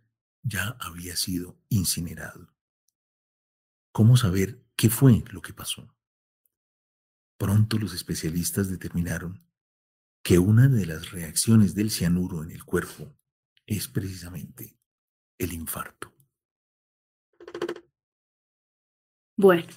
[0.43, 2.53] ya había sido incinerado.
[3.93, 5.95] ¿Cómo saber qué fue lo que pasó?
[7.37, 9.47] Pronto los especialistas determinaron
[10.21, 13.15] que una de las reacciones del cianuro en el cuerpo
[13.65, 14.79] es precisamente
[15.37, 16.11] el infarto.
[19.37, 19.67] Bueno,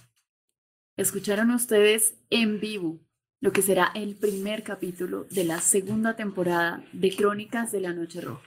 [0.96, 3.00] escucharon ustedes en vivo
[3.40, 8.20] lo que será el primer capítulo de la segunda temporada de Crónicas de la Noche
[8.20, 8.46] Roja,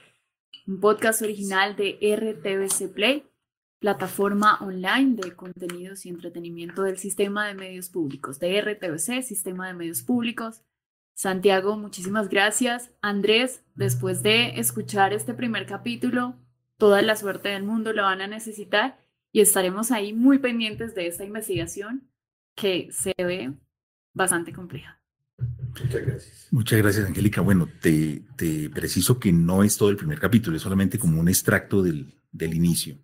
[0.66, 3.26] un podcast original de RTBC Play,
[3.78, 9.74] plataforma online de contenidos y entretenimiento del sistema de medios públicos, de RTBC, Sistema de
[9.74, 10.62] Medios Públicos.
[11.14, 12.90] Santiago, muchísimas gracias.
[13.02, 16.36] Andrés, después de escuchar este primer capítulo,
[16.82, 18.98] toda la suerte del mundo lo van a necesitar
[19.30, 22.10] y estaremos ahí muy pendientes de esta investigación
[22.56, 23.54] que se ve
[24.12, 25.00] bastante compleja.
[25.38, 26.48] Muchas gracias.
[26.50, 27.40] Muchas gracias, Angélica.
[27.40, 31.28] Bueno, te, te, preciso que no es todo el primer capítulo, es solamente como un
[31.28, 32.98] extracto del, del inicio,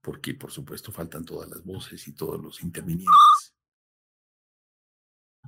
[0.00, 3.57] porque por supuesto faltan todas las voces y todos los intervinientes.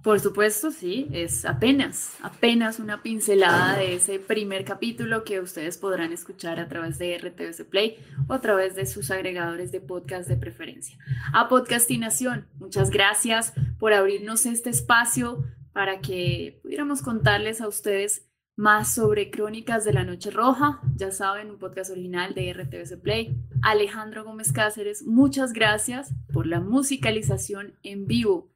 [0.02, 6.12] Por supuesto, sí, es apenas, apenas una pincelada de ese primer capítulo que ustedes podrán
[6.14, 10.38] escuchar a través de RTVC Play o a través de sus agregadores de podcast de
[10.38, 10.96] preferencia.
[11.34, 18.26] A Podcastinación, muchas gracias por abrirnos este espacio para que pudiéramos contarles a ustedes
[18.56, 23.36] más sobre Crónicas de la Noche Roja, ya saben, un podcast original de RTVC Play.
[23.62, 28.50] Alejandro Gómez Cáceres, muchas gracias por la musicalización en vivo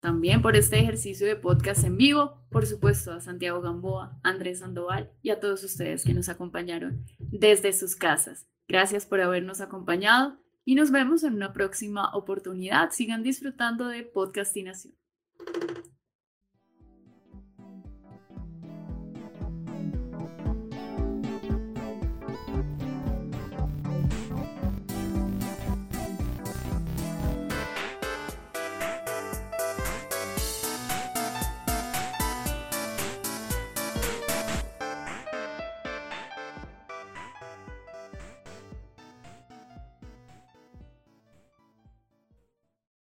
[0.00, 5.10] también por este ejercicio de podcast en vivo, por supuesto a Santiago Gamboa, Andrés Sandoval
[5.22, 8.46] y a todos ustedes que nos acompañaron desde sus casas.
[8.68, 12.90] Gracias por habernos acompañado y nos vemos en una próxima oportunidad.
[12.90, 14.94] Sigan disfrutando de Podcastinación.